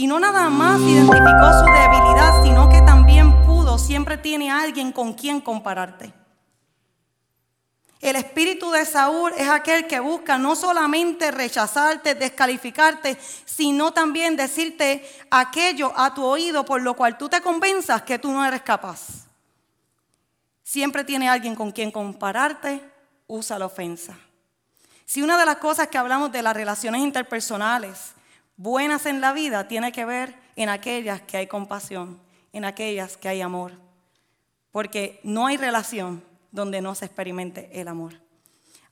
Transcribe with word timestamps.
Y 0.00 0.06
no 0.06 0.20
nada 0.20 0.48
más 0.48 0.80
identificó 0.80 1.52
su 1.58 1.64
debilidad, 1.64 2.44
sino 2.44 2.68
que 2.68 2.80
también 2.82 3.42
pudo, 3.42 3.78
siempre 3.78 4.16
tiene 4.16 4.48
alguien 4.48 4.92
con 4.92 5.12
quien 5.12 5.40
compararte. 5.40 6.14
El 8.00 8.14
espíritu 8.14 8.70
de 8.70 8.86
Saúl 8.86 9.32
es 9.36 9.48
aquel 9.48 9.88
que 9.88 9.98
busca 9.98 10.38
no 10.38 10.54
solamente 10.54 11.32
rechazarte, 11.32 12.14
descalificarte, 12.14 13.18
sino 13.44 13.92
también 13.92 14.36
decirte 14.36 15.04
aquello 15.32 15.92
a 15.96 16.14
tu 16.14 16.24
oído 16.24 16.64
por 16.64 16.80
lo 16.80 16.94
cual 16.94 17.18
tú 17.18 17.28
te 17.28 17.40
convenzas 17.40 18.02
que 18.02 18.20
tú 18.20 18.30
no 18.30 18.44
eres 18.44 18.62
capaz. 18.62 19.26
Siempre 20.62 21.02
tiene 21.02 21.28
alguien 21.28 21.56
con 21.56 21.72
quien 21.72 21.90
compararte, 21.90 22.88
usa 23.26 23.58
la 23.58 23.66
ofensa. 23.66 24.16
Si 25.04 25.22
una 25.22 25.36
de 25.36 25.44
las 25.44 25.56
cosas 25.56 25.88
que 25.88 25.98
hablamos 25.98 26.30
de 26.30 26.42
las 26.42 26.54
relaciones 26.54 27.00
interpersonales 27.00 28.14
buenas 28.58 29.06
en 29.06 29.22
la 29.22 29.32
vida 29.32 29.68
tiene 29.68 29.92
que 29.92 30.04
ver 30.04 30.34
en 30.56 30.68
aquellas 30.68 31.22
que 31.22 31.38
hay 31.38 31.46
compasión, 31.46 32.20
en 32.52 32.66
aquellas 32.66 33.16
que 33.16 33.28
hay 33.28 33.40
amor. 33.40 33.72
Porque 34.70 35.20
no 35.22 35.46
hay 35.46 35.56
relación 35.56 36.22
donde 36.50 36.82
no 36.82 36.94
se 36.94 37.06
experimente 37.06 37.70
el 37.72 37.88
amor. 37.88 38.20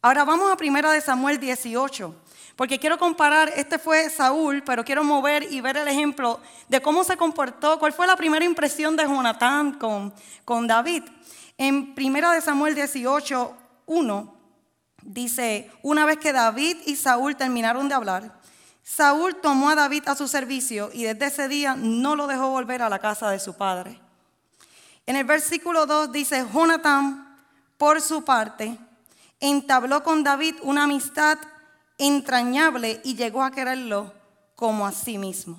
Ahora 0.01 0.24
vamos 0.24 0.51
a 0.51 0.57
primera 0.57 0.93
de 0.93 1.01
Samuel 1.01 1.41
18, 1.41 2.15
porque 2.55 2.79
quiero 2.79 2.97
comparar, 2.97 3.52
este 3.57 3.79
fue 3.79 4.09
Saúl, 4.09 4.62
pero 4.65 4.84
quiero 4.84 5.02
mover 5.02 5.52
y 5.52 5.60
ver 5.60 5.77
el 5.77 5.88
ejemplo 5.88 6.41
de 6.69 6.80
cómo 6.80 7.02
se 7.02 7.16
comportó, 7.16 7.79
cuál 7.79 7.93
fue 7.93 8.07
la 8.07 8.16
primera 8.16 8.45
impresión 8.45 8.96
de 8.96 9.05
Jonatán 9.05 9.73
con, 9.73 10.15
con 10.45 10.66
David. 10.66 11.02
En 11.59 11.95
primera 11.95 12.33
de 12.33 12.41
Samuel 12.41 12.74
18, 12.74 13.57
1, 13.87 14.35
dice, 15.02 15.71
una 15.83 16.05
vez 16.05 16.19
que 16.19 16.33
David 16.33 16.77
y 16.87 16.95
Saúl 16.96 17.37
terminaron 17.37 17.88
de 17.88 17.95
hablar, 17.95 18.38
Saúl 18.87 19.35
tomó 19.43 19.71
a 19.71 19.75
David 19.75 20.05
a 20.07 20.15
su 20.15 20.29
servicio 20.29 20.91
y 20.93 21.03
desde 21.03 21.27
ese 21.27 21.49
día 21.49 21.75
no 21.75 22.15
lo 22.15 22.29
dejó 22.29 22.51
volver 22.51 22.83
a 22.83 22.89
la 22.89 23.01
casa 23.01 23.29
de 23.31 23.41
su 23.41 23.55
padre. 23.55 24.01
En 25.07 25.16
el 25.16 25.24
versículo 25.24 25.87
2 25.87 26.13
dice, 26.13 26.47
Jonatán, 26.55 27.37
por 27.79 28.01
su 28.01 28.25
parte, 28.25 28.79
entabló 29.41 30.05
con 30.05 30.23
David 30.23 30.55
una 30.63 30.85
amistad 30.85 31.37
entrañable 31.99 33.01
y 33.02 33.16
llegó 33.16 33.43
a 33.43 33.51
quererlo 33.51 34.15
como 34.55 34.87
a 34.87 34.93
sí 34.93 35.19
mismo. 35.19 35.59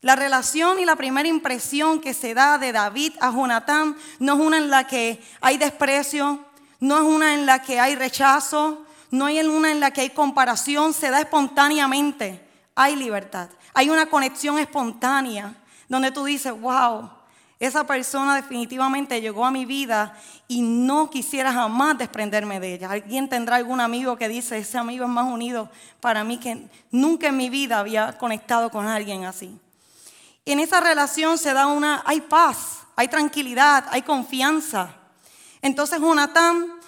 La 0.00 0.14
relación 0.14 0.78
y 0.78 0.84
la 0.84 0.94
primera 0.94 1.28
impresión 1.28 2.00
que 2.00 2.14
se 2.14 2.34
da 2.34 2.56
de 2.56 2.70
David 2.70 3.14
a 3.20 3.32
Jonatán 3.32 3.96
no 4.20 4.34
es 4.34 4.40
una 4.40 4.58
en 4.58 4.70
la 4.70 4.86
que 4.86 5.20
hay 5.40 5.58
desprecio, 5.58 6.44
no 6.78 6.98
es 6.98 7.02
una 7.02 7.34
en 7.34 7.46
la 7.46 7.62
que 7.62 7.80
hay 7.80 7.96
rechazo, 7.96 8.86
no 9.12 9.26
hay 9.26 9.40
una 9.40 9.70
en 9.70 9.78
la 9.78 9.90
que 9.90 10.00
hay 10.00 10.10
comparación, 10.10 10.94
se 10.94 11.10
da 11.10 11.20
espontáneamente. 11.20 12.48
Hay 12.74 12.96
libertad. 12.96 13.50
Hay 13.74 13.90
una 13.90 14.06
conexión 14.06 14.58
espontánea 14.58 15.54
donde 15.86 16.10
tú 16.10 16.24
dices, 16.24 16.58
wow, 16.58 17.10
esa 17.60 17.86
persona 17.86 18.36
definitivamente 18.36 19.20
llegó 19.20 19.44
a 19.44 19.50
mi 19.50 19.66
vida 19.66 20.18
y 20.48 20.62
no 20.62 21.10
quisiera 21.10 21.52
jamás 21.52 21.98
desprenderme 21.98 22.58
de 22.58 22.74
ella. 22.74 22.90
Alguien 22.90 23.28
tendrá 23.28 23.56
algún 23.56 23.82
amigo 23.82 24.16
que 24.16 24.28
dice, 24.28 24.56
ese 24.56 24.78
amigo 24.78 25.04
es 25.04 25.10
más 25.10 25.26
unido 25.26 25.70
para 26.00 26.24
mí 26.24 26.38
que 26.38 26.66
nunca 26.90 27.28
en 27.28 27.36
mi 27.36 27.50
vida 27.50 27.80
había 27.80 28.16
conectado 28.16 28.70
con 28.70 28.88
alguien 28.88 29.26
así. 29.26 29.60
En 30.46 30.58
esa 30.58 30.80
relación 30.80 31.36
se 31.36 31.52
da 31.52 31.66
una, 31.66 32.02
hay 32.06 32.22
paz, 32.22 32.78
hay 32.96 33.08
tranquilidad, 33.08 33.84
hay 33.90 34.00
confianza. 34.00 34.94
Entonces 35.60 36.00
Jonatán 36.00 36.80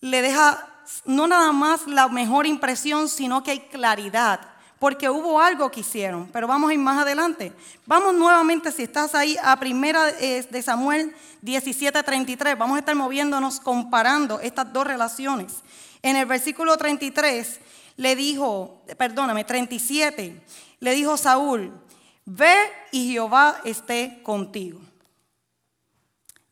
le 0.00 0.22
deja 0.22 0.69
no 1.04 1.26
nada 1.26 1.52
más 1.52 1.86
la 1.86 2.08
mejor 2.08 2.46
impresión, 2.46 3.08
sino 3.08 3.42
que 3.42 3.52
hay 3.52 3.60
claridad, 3.60 4.40
porque 4.78 5.10
hubo 5.10 5.40
algo 5.40 5.70
que 5.70 5.80
hicieron. 5.80 6.28
Pero 6.32 6.46
vamos 6.46 6.70
a 6.70 6.74
ir 6.74 6.78
más 6.78 6.98
adelante. 6.98 7.52
Vamos 7.86 8.14
nuevamente, 8.14 8.72
si 8.72 8.82
estás 8.82 9.14
ahí, 9.14 9.36
a 9.42 9.58
primera 9.58 10.10
eh, 10.20 10.46
de 10.50 10.62
Samuel 10.62 11.14
17:33. 11.42 12.56
Vamos 12.56 12.76
a 12.76 12.80
estar 12.80 12.94
moviéndonos 12.94 13.60
comparando 13.60 14.40
estas 14.40 14.72
dos 14.72 14.86
relaciones. 14.86 15.62
En 16.02 16.16
el 16.16 16.26
versículo 16.26 16.76
33 16.76 17.60
le 17.96 18.16
dijo, 18.16 18.82
perdóname, 18.96 19.44
37, 19.44 20.42
le 20.80 20.94
dijo 20.94 21.18
Saúl, 21.18 21.70
ve 22.24 22.54
y 22.92 23.12
Jehová 23.12 23.60
esté 23.64 24.20
contigo. 24.22 24.80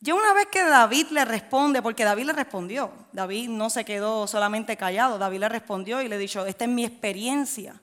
Ya 0.00 0.14
una 0.14 0.32
vez 0.32 0.47
que 0.47 0.62
David 0.62 1.09
le 1.10 1.25
responde, 1.25 1.82
porque 1.82 2.04
David 2.04 2.26
le 2.26 2.32
respondió, 2.32 2.92
David 3.12 3.48
no 3.48 3.69
se 3.69 3.84
quedó 3.84 4.28
solamente 4.28 4.76
callado, 4.76 5.19
David 5.19 5.41
le 5.41 5.48
respondió 5.48 6.00
y 6.00 6.09
le 6.09 6.19
dijo, 6.19 6.47
esta 6.47 6.64
es 6.64 6.70
mi 6.70 6.84
experiencia. 6.84 7.81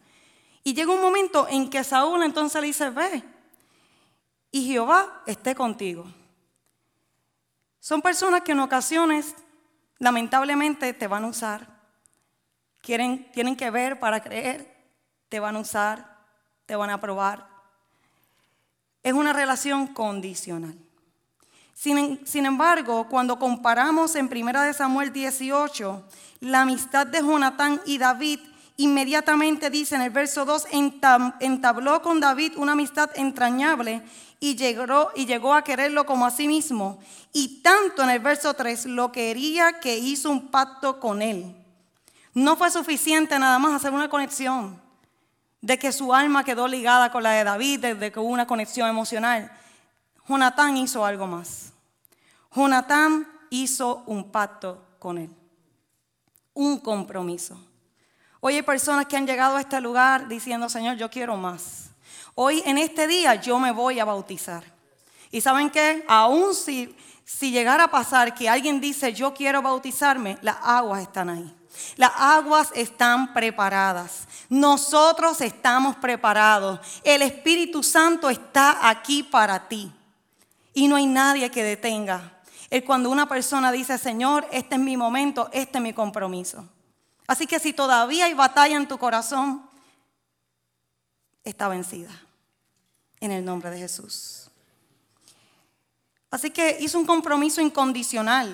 Y 0.64 0.74
llega 0.74 0.94
un 0.94 1.02
momento 1.02 1.46
en 1.50 1.70
que 1.70 1.84
Saúl 1.84 2.24
entonces 2.24 2.62
le 2.62 2.68
dice, 2.68 2.90
ve, 2.90 3.22
y 4.50 4.66
Jehová 4.66 5.24
esté 5.26 5.54
contigo. 5.54 6.06
Son 7.82 8.02
personas 8.02 8.42
que 8.42 8.54
en 8.54 8.62
ocasiones, 8.62 9.36
lamentablemente, 10.00 10.94
te 10.94 11.08
van 11.08 11.26
a 11.26 11.28
usar. 11.28 11.68
Quieren, 12.80 13.30
tienen 13.34 13.58
que 13.58 13.70
ver 13.70 14.00
para 14.00 14.22
creer, 14.24 14.74
te 15.28 15.42
van 15.42 15.58
a 15.58 15.60
usar, 15.60 16.18
te 16.66 16.78
van 16.78 16.90
a 16.90 17.02
probar. 17.02 17.48
Es 19.04 19.14
una 19.14 19.34
relación 19.34 19.88
condicional. 19.88 20.85
Sin, 21.76 22.46
embargo, 22.46 23.06
cuando 23.10 23.38
comparamos 23.38 24.16
en 24.16 24.30
1 24.32 24.74
Samuel 24.74 25.12
18 25.12 26.04
la 26.40 26.62
amistad 26.62 27.06
de 27.06 27.20
Jonatán 27.20 27.82
y 27.86 27.98
David, 27.98 28.40
inmediatamente 28.78 29.70
dice 29.70 29.96
en 29.96 30.02
el 30.02 30.10
verso 30.10 30.46
2, 30.46 30.68
entabló 31.42 32.02
con 32.02 32.22
David 32.22 32.54
una 32.56 32.72
amistad 32.72 33.10
entrañable 33.16 34.02
y 34.40 34.56
llegó, 34.56 35.12
y 35.16 35.26
llegó 35.26 35.54
a 35.54 35.66
quererlo 35.66 36.06
como 36.06 36.26
a 36.26 36.32
sí 36.32 36.48
mismo. 36.48 36.98
Y 37.34 37.62
tanto 37.62 38.04
en 38.04 38.10
el 38.10 38.20
verso 38.20 38.54
3 38.54 38.86
lo 38.86 39.12
quería 39.12 39.82
que 39.82 39.98
hizo 39.98 40.32
un 40.32 40.48
pacto 40.48 41.02
con 41.02 41.22
él. 41.22 41.56
No 42.34 42.56
fue 42.56 42.72
suficiente 42.72 43.38
nada 43.38 43.60
más 43.60 43.74
hacer 43.74 43.92
una 43.92 44.10
conexión 44.10 44.82
de 45.60 45.78
que 45.78 45.92
su 45.92 46.14
alma 46.14 46.46
quedó 46.46 46.70
ligada 46.70 47.12
con 47.12 47.22
la 47.24 47.32
de 47.32 47.44
David, 47.44 47.86
de 47.96 48.12
que 48.14 48.20
hubo 48.20 48.30
una 48.30 48.48
conexión 48.48 48.88
emocional 48.88 49.52
Jonatán 50.28 50.78
hizo 50.78 51.06
algo 51.06 51.28
más. 51.28 51.72
Jonatán 52.54 53.28
hizo 53.50 54.04
un 54.08 54.32
pacto 54.32 54.82
con 55.00 55.18
él, 55.18 55.30
un 56.54 56.80
compromiso. 56.80 57.60
Hoy 58.40 58.56
hay 58.56 58.62
personas 58.62 59.06
que 59.08 59.18
han 59.18 59.28
llegado 59.28 59.56
a 59.56 59.62
este 59.62 59.82
lugar 59.82 60.28
diciendo, 60.28 60.70
Señor, 60.70 60.98
yo 60.98 61.10
quiero 61.10 61.36
más. 61.36 61.90
Hoy 62.36 62.62
en 62.66 62.78
este 62.78 63.08
día 63.08 63.36
yo 63.36 63.60
me 63.60 63.72
voy 63.72 64.00
a 64.00 64.06
bautizar. 64.06 64.64
Y 65.32 65.42
saben 65.42 65.70
qué, 65.70 66.06
aún 66.08 66.54
si, 66.54 66.96
si 67.24 67.52
llegara 67.52 67.86
a 67.86 67.92
pasar 67.92 68.34
que 68.34 68.48
alguien 68.48 68.80
dice, 68.80 69.14
yo 69.14 69.34
quiero 69.34 69.62
bautizarme, 69.62 70.38
las 70.42 70.58
aguas 70.62 71.02
están 71.02 71.30
ahí. 71.30 71.56
Las 71.98 72.12
aguas 72.16 72.72
están 72.74 73.34
preparadas. 73.34 74.28
Nosotros 74.50 75.42
estamos 75.42 75.96
preparados. 75.98 76.80
El 77.04 77.22
Espíritu 77.22 77.84
Santo 77.84 78.30
está 78.30 78.90
aquí 78.90 79.24
para 79.24 79.68
ti. 79.68 79.92
Y 80.76 80.88
no 80.88 80.98
hay 80.98 81.08
nadie 81.08 81.50
que 81.50 81.64
detenga. 81.64 82.44
Es 82.70 82.84
cuando 82.84 83.10
una 83.10 83.28
persona 83.28 83.72
dice, 83.72 83.98
Señor, 83.98 84.46
este 84.52 84.76
es 84.76 84.82
mi 84.82 84.98
momento, 84.98 85.50
este 85.54 85.78
es 85.78 85.82
mi 85.82 85.94
compromiso. 85.94 86.68
Así 87.26 87.48
que 87.48 87.60
si 87.60 87.74
todavía 87.74 88.26
hay 88.26 88.34
batalla 88.34 88.76
en 88.76 88.88
tu 88.88 88.98
corazón, 88.98 89.68
está 91.44 91.70
vencida. 91.70 92.12
En 93.22 93.32
el 93.32 93.44
nombre 93.46 93.72
de 93.72 93.80
Jesús. 93.80 94.52
Así 96.30 96.52
que 96.52 96.78
hizo 96.82 97.00
un 97.00 97.06
compromiso 97.06 97.62
incondicional. 97.62 98.54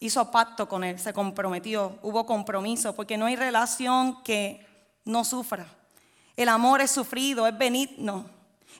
Hizo 0.00 0.32
pacto 0.32 0.68
con 0.68 0.82
él, 0.82 0.98
se 0.98 1.12
comprometió, 1.12 1.96
hubo 2.02 2.26
compromiso, 2.26 2.92
porque 2.92 3.16
no 3.16 3.26
hay 3.26 3.36
relación 3.36 4.20
que 4.24 4.66
no 5.04 5.22
sufra. 5.22 5.64
El 6.36 6.48
amor 6.48 6.80
es 6.80 6.90
sufrido, 6.90 7.46
es 7.46 7.56
benigno. 7.56 8.28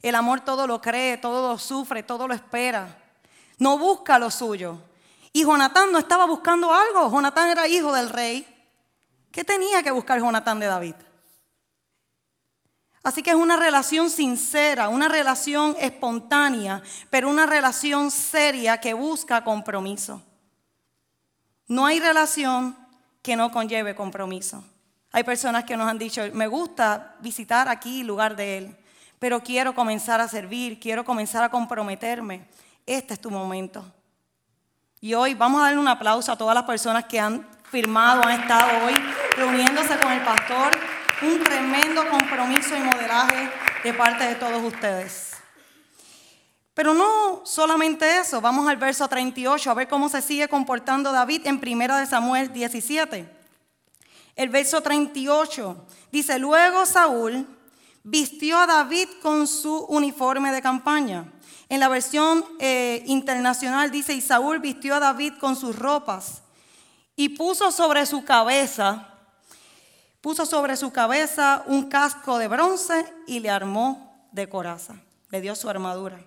El 0.01 0.15
amor 0.15 0.41
todo 0.41 0.67
lo 0.67 0.81
cree, 0.81 1.19
todo 1.19 1.51
lo 1.51 1.59
sufre, 1.59 2.03
todo 2.03 2.27
lo 2.27 2.35
espera. 2.35 2.99
No 3.59 3.79
busca 3.79 4.19
lo 4.19 4.31
suyo. 4.31 4.79
Y 5.33 5.45
Jonatán 5.45 5.93
no 5.93 5.99
estaba 5.99 6.27
buscando 6.27 6.73
algo. 6.73 7.11
Jonatán 7.11 7.51
era 7.51 7.69
hijo 7.69 7.93
del 7.93 8.09
rey. 8.11 8.47
¿Qué 9.31 9.45
tenía 9.45 9.83
que 9.83 9.91
buscar 9.91 10.19
Jonatán 10.19 10.59
de 10.61 10.67
David? 10.67 10.95
Así 13.03 13.23
que 13.23 13.31
es 13.31 13.37
una 13.37 13.57
relación 13.57 14.11
sincera, 14.11 14.89
una 14.89 15.09
relación 15.09 15.75
espontánea, 15.81 16.83
pero 17.11 17.29
una 17.29 17.47
relación 17.47 18.11
seria 18.11 18.79
que 18.79 18.95
busca 18.95 19.43
compromiso. 19.43 20.23
No 21.67 21.87
hay 21.87 21.99
relación 21.99 22.77
que 23.23 23.35
no 23.35 23.51
conlleve 23.51 23.95
compromiso. 23.95 24.63
Hay 25.11 25.25
personas 25.25 25.65
que 25.65 25.77
nos 25.77 25.89
han 25.89 25.99
dicho, 25.99 26.23
me 26.33 26.47
gusta 26.47 27.17
visitar 27.21 27.69
aquí 27.69 28.03
lugar 28.03 28.37
de 28.37 28.59
él 28.59 28.77
pero 29.23 29.41
quiero 29.41 29.73
comenzar 29.73 30.21
a 30.21 30.27
servir, 30.27 30.81
quiero 30.81 31.05
comenzar 31.05 31.45
a 31.45 31.49
comprometerme. 31.49 32.45
Este 32.85 33.15
es 33.15 33.21
tu 33.21 33.31
momento. 33.31 33.85
Y 35.01 35.15
hoy 35.15 35.35
vamos 35.35 35.61
a 35.61 35.67
darle 35.67 35.79
un 35.79 35.87
aplauso 35.87 36.33
a 36.33 36.37
todas 36.37 36.57
las 36.57 36.65
personas 36.65 37.05
que 37.05 37.21
han 37.21 37.49
firmado, 37.71 38.25
han 38.25 38.41
estado 38.41 38.85
hoy 38.85 38.95
reuniéndose 39.37 39.97
con 40.01 40.11
el 40.11 40.25
pastor. 40.25 40.77
Un 41.23 41.39
tremendo 41.45 42.03
compromiso 42.11 42.77
y 42.77 42.81
modelaje 42.81 43.49
de 43.85 43.95
parte 43.95 44.25
de 44.25 44.35
todos 44.35 44.61
ustedes. 44.61 45.35
Pero 46.75 46.93
no 46.93 47.43
solamente 47.45 48.19
eso, 48.19 48.41
vamos 48.41 48.69
al 48.69 48.77
verso 48.77 49.07
38 49.07 49.71
a 49.71 49.75
ver 49.75 49.87
cómo 49.87 50.09
se 50.09 50.21
sigue 50.21 50.49
comportando 50.49 51.13
David 51.13 51.47
en 51.47 51.61
1 51.65 52.07
Samuel 52.07 52.53
17. 52.53 53.25
El 54.35 54.49
verso 54.49 54.81
38 54.81 55.87
dice, 56.11 56.41
luego 56.41 56.85
Saúl 56.87 57.47
vistió 58.05 58.59
a 58.59 58.67
David 58.67 59.09
con 59.21 59.47
su 59.47 59.85
uniforme 59.87 60.53
de 60.53 60.63
campaña. 60.63 61.33
En 61.69 61.81
la 61.81 61.89
versión 61.89 62.45
eh, 62.59 63.03
internacional 63.07 63.91
dice, 63.91 64.15
y 64.15 64.59
vistió 64.61 64.95
a 64.95 65.01
David 65.01 65.35
con 65.41 65.57
sus 65.57 65.79
ropas 65.79 66.43
y 67.17 67.31
puso 67.31 67.71
sobre 67.71 68.05
su 68.07 68.25
cabeza, 68.25 69.09
puso 70.21 70.45
sobre 70.45 70.77
su 70.77 70.93
cabeza 70.93 71.63
un 71.67 71.89
casco 71.89 72.39
de 72.39 72.49
bronce 72.49 73.07
y 73.27 73.41
le 73.41 73.51
armó 73.51 74.29
de 74.33 74.49
coraza, 74.49 74.97
le 75.31 75.41
dio 75.41 75.55
su 75.55 75.69
armadura. 75.69 76.21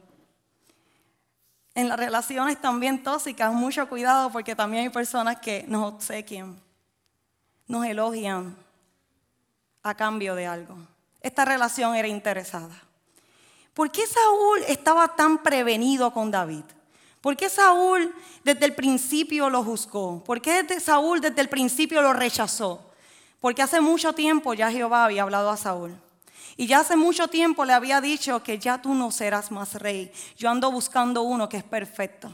En 1.76 1.90
las 1.90 2.00
relaciones 2.00 2.60
también 2.62 3.04
tóxicas, 3.04 3.54
mucho 3.54 3.88
cuidado 3.90 4.32
porque 4.32 4.56
también 4.56 4.84
hay 4.84 4.90
personas 4.90 5.40
que 5.42 5.66
nos 5.68 5.94
obsequian, 5.94 6.60
nos 7.68 7.86
elogian 7.86 8.56
a 9.84 9.94
cambio 9.94 10.36
de 10.36 10.48
algo. 10.48 10.95
Esta 11.26 11.44
relación 11.44 11.96
era 11.96 12.08
interesada. 12.08 12.76
¿Por 13.74 13.90
qué 13.90 14.06
Saúl 14.06 14.60
estaba 14.68 15.16
tan 15.16 15.42
prevenido 15.42 16.14
con 16.14 16.30
David? 16.30 16.66
¿Por 17.20 17.36
qué 17.36 17.50
Saúl 17.50 18.14
desde 18.44 18.64
el 18.64 18.76
principio 18.76 19.50
lo 19.50 19.64
juzgó? 19.64 20.24
¿Por 20.24 20.40
qué 20.40 20.80
Saúl 20.80 21.22
desde 21.22 21.42
el 21.42 21.50
principio 21.50 22.04
lo 22.04 22.14
rechazó? 22.14 22.92
Porque 23.42 23.64
hace 23.64 23.82
mucho 23.82 24.14
tiempo 24.14 24.54
ya 24.54 24.70
Jehová 24.70 25.06
había 25.06 25.24
hablado 25.24 25.50
a 25.50 25.58
Saúl. 25.58 26.00
Y 26.58 26.68
ya 26.68 26.82
hace 26.82 26.96
mucho 26.96 27.28
tiempo 27.28 27.66
le 27.66 27.74
había 27.74 28.02
dicho 28.02 28.44
que 28.44 28.60
ya 28.60 28.80
tú 28.80 28.94
no 28.94 29.10
serás 29.10 29.50
más 29.50 29.74
rey. 29.74 30.12
Yo 30.38 30.52
ando 30.52 30.72
buscando 30.72 31.24
uno 31.24 31.50
que 31.50 31.58
es 31.58 31.64
perfecto. 31.64 32.30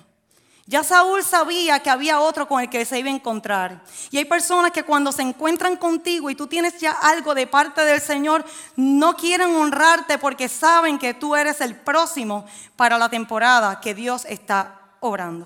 Ya 0.71 0.85
Saúl 0.85 1.21
sabía 1.21 1.81
que 1.81 1.89
había 1.89 2.21
otro 2.21 2.47
con 2.47 2.61
el 2.61 2.69
que 2.69 2.85
se 2.85 2.97
iba 2.97 3.09
a 3.09 3.13
encontrar. 3.13 3.83
Y 4.09 4.17
hay 4.17 4.23
personas 4.23 4.71
que 4.71 4.85
cuando 4.85 5.11
se 5.11 5.21
encuentran 5.21 5.75
contigo 5.75 6.29
y 6.29 6.35
tú 6.35 6.47
tienes 6.47 6.79
ya 6.79 6.91
algo 6.93 7.35
de 7.35 7.45
parte 7.45 7.83
del 7.83 7.99
Señor, 7.99 8.45
no 8.77 9.17
quieren 9.17 9.53
honrarte 9.53 10.17
porque 10.17 10.47
saben 10.47 10.97
que 10.97 11.13
tú 11.13 11.35
eres 11.35 11.59
el 11.59 11.75
próximo 11.75 12.45
para 12.77 12.97
la 12.97 13.09
temporada 13.09 13.81
que 13.81 13.93
Dios 13.93 14.23
está 14.23 14.79
obrando. 15.01 15.45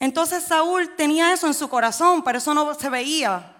Entonces 0.00 0.42
Saúl 0.42 0.96
tenía 0.96 1.32
eso 1.32 1.46
en 1.46 1.54
su 1.54 1.68
corazón, 1.68 2.24
pero 2.24 2.38
eso 2.38 2.52
no 2.52 2.74
se 2.74 2.90
veía. 2.90 3.54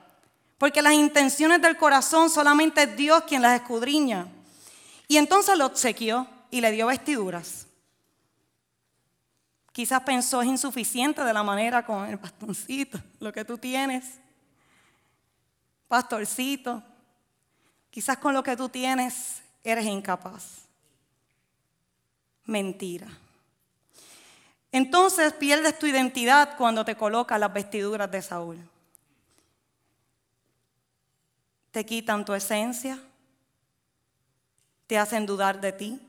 Porque 0.59 0.83
las 0.83 0.95
intenciones 0.95 1.63
del 1.63 1.77
corazón 1.77 2.29
solamente 2.29 2.83
es 2.83 2.97
Dios 2.97 3.23
quien 3.29 3.41
las 3.41 3.61
escudriña. 3.61 4.27
Y 5.07 5.17
entonces 5.17 5.57
lo 5.57 5.67
obsequió 5.67 6.27
y 6.51 6.61
le 6.61 6.73
dio 6.73 6.89
vestiduras. 6.89 7.66
Quizás 9.77 10.01
pensó 10.05 10.41
es 10.41 10.49
insuficiente 10.49 11.23
de 11.23 11.35
la 11.35 11.43
manera 11.43 11.85
con 11.85 12.09
el 12.09 12.17
bastoncito, 12.17 12.99
lo 13.21 13.31
que 13.31 13.45
tú 13.45 13.59
tienes. 13.59 14.19
Pastorcito, 15.87 16.83
quizás 17.91 18.17
con 18.17 18.33
lo 18.33 18.43
que 18.43 18.57
tú 18.57 18.71
tienes 18.71 19.43
eres 19.63 19.85
incapaz. 19.85 20.63
Mentira. 22.47 23.07
Entonces 24.73 25.35
pierdes 25.35 25.79
tu 25.79 25.85
identidad 25.85 26.57
cuando 26.57 26.83
te 26.83 26.97
colocas 26.97 27.39
las 27.39 27.53
vestiduras 27.53 28.11
de 28.11 28.23
Saúl. 28.23 28.57
Te 31.71 31.85
quitan 31.85 32.25
tu 32.25 32.33
esencia, 32.33 32.99
te 34.87 34.97
hacen 34.97 35.27
dudar 35.27 35.61
de 35.61 35.73
ti, 35.73 36.06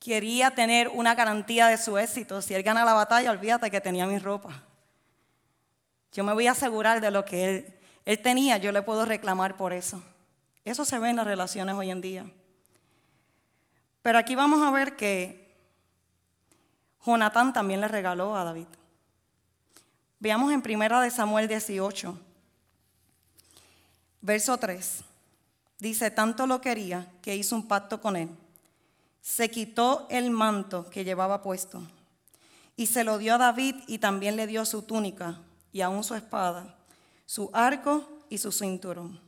quería 0.00 0.50
tener 0.50 0.88
una 0.88 1.14
garantía 1.14 1.68
de 1.68 1.76
su 1.76 1.98
éxito. 1.98 2.42
Si 2.42 2.54
él 2.54 2.62
gana 2.62 2.84
la 2.84 2.94
batalla, 2.94 3.30
olvídate 3.30 3.70
que 3.70 3.80
tenía 3.80 4.06
mi 4.06 4.18
ropa. 4.18 4.62
Yo 6.12 6.24
me 6.24 6.32
voy 6.32 6.48
a 6.48 6.52
asegurar 6.52 7.00
de 7.00 7.10
lo 7.10 7.24
que 7.24 7.48
él, 7.48 7.78
él 8.04 8.20
tenía, 8.20 8.56
yo 8.56 8.72
le 8.72 8.82
puedo 8.82 9.04
reclamar 9.04 9.56
por 9.56 9.72
eso. 9.72 10.02
Eso 10.64 10.84
se 10.84 10.98
ve 10.98 11.10
en 11.10 11.16
las 11.16 11.26
relaciones 11.26 11.76
hoy 11.76 11.90
en 11.90 12.00
día. 12.00 12.30
Pero 14.02 14.18
aquí 14.18 14.34
vamos 14.34 14.66
a 14.66 14.70
ver 14.70 14.96
que 14.96 15.54
Jonatán 17.04 17.52
también 17.52 17.80
le 17.80 17.88
regaló 17.88 18.34
a 18.34 18.44
David. 18.44 18.66
Veamos 20.18 20.52
en 20.52 20.62
primera 20.62 21.00
de 21.00 21.10
Samuel 21.10 21.46
18, 21.46 22.18
verso 24.22 24.56
3. 24.56 25.04
Dice, 25.78 26.10
tanto 26.10 26.46
lo 26.46 26.60
quería 26.60 27.06
que 27.22 27.36
hizo 27.36 27.54
un 27.54 27.68
pacto 27.68 28.00
con 28.00 28.16
él 28.16 28.30
se 29.20 29.50
quitó 29.50 30.06
el 30.10 30.30
manto 30.30 30.88
que 30.90 31.04
llevaba 31.04 31.42
puesto 31.42 31.82
y 32.76 32.86
se 32.86 33.04
lo 33.04 33.18
dio 33.18 33.34
a 33.34 33.38
David 33.38 33.76
y 33.86 33.98
también 33.98 34.36
le 34.36 34.46
dio 34.46 34.64
su 34.64 34.82
túnica 34.82 35.38
y 35.72 35.82
aún 35.82 36.02
su 36.02 36.14
espada, 36.14 36.76
su 37.26 37.50
arco 37.52 38.08
y 38.28 38.38
su 38.38 38.50
cinturón. 38.50 39.20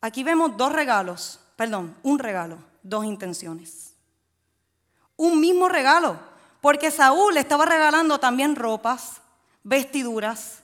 Aquí 0.00 0.24
vemos 0.24 0.56
dos 0.56 0.72
regalos, 0.72 1.40
perdón, 1.56 1.96
un 2.02 2.18
regalo, 2.18 2.58
dos 2.82 3.04
intenciones. 3.04 3.94
Un 5.16 5.40
mismo 5.40 5.68
regalo, 5.68 6.18
porque 6.60 6.90
Saúl 6.90 7.34
le 7.34 7.40
estaba 7.40 7.64
regalando 7.66 8.18
también 8.18 8.56
ropas, 8.56 9.20
vestiduras, 9.62 10.62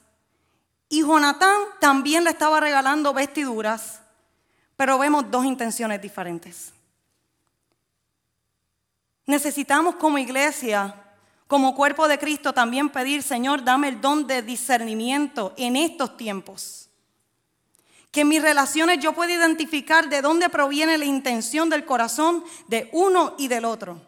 y 0.88 1.02
Jonatán 1.02 1.62
también 1.80 2.24
le 2.24 2.30
estaba 2.30 2.58
regalando 2.60 3.14
vestiduras 3.14 3.99
pero 4.80 4.96
vemos 4.96 5.30
dos 5.30 5.44
intenciones 5.44 6.00
diferentes. 6.00 6.72
Necesitamos 9.26 9.96
como 9.96 10.16
iglesia, 10.16 10.94
como 11.46 11.74
cuerpo 11.74 12.08
de 12.08 12.18
Cristo, 12.18 12.54
también 12.54 12.88
pedir, 12.88 13.22
Señor, 13.22 13.62
dame 13.62 13.88
el 13.88 14.00
don 14.00 14.26
de 14.26 14.40
discernimiento 14.40 15.52
en 15.58 15.76
estos 15.76 16.16
tiempos. 16.16 16.88
Que 18.10 18.22
en 18.22 18.28
mis 18.28 18.40
relaciones 18.40 19.00
yo 19.00 19.12
pueda 19.12 19.34
identificar 19.34 20.08
de 20.08 20.22
dónde 20.22 20.48
proviene 20.48 20.96
la 20.96 21.04
intención 21.04 21.68
del 21.68 21.84
corazón 21.84 22.42
de 22.66 22.88
uno 22.92 23.34
y 23.36 23.48
del 23.48 23.66
otro. 23.66 24.00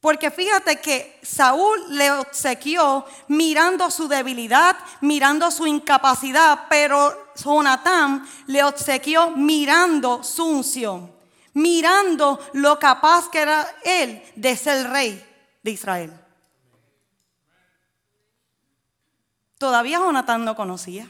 Porque 0.00 0.30
fíjate 0.30 0.80
que 0.80 1.18
Saúl 1.22 1.98
le 1.98 2.10
obsequió 2.10 3.04
mirando 3.28 3.90
su 3.90 4.08
debilidad, 4.08 4.74
mirando 5.02 5.50
su 5.50 5.66
incapacidad, 5.66 6.60
pero 6.70 7.29
Jonatán 7.36 8.26
le 8.46 8.62
obsequió 8.64 9.30
mirando 9.30 10.22
su 10.22 10.44
unción, 10.44 11.12
mirando 11.54 12.38
lo 12.54 12.78
capaz 12.78 13.28
que 13.30 13.40
era 13.40 13.66
él 13.84 14.22
de 14.36 14.56
ser 14.56 14.90
rey 14.90 15.24
de 15.62 15.70
Israel. 15.70 16.12
Todavía 19.58 19.98
Jonatán 19.98 20.44
no 20.44 20.56
conocía, 20.56 21.06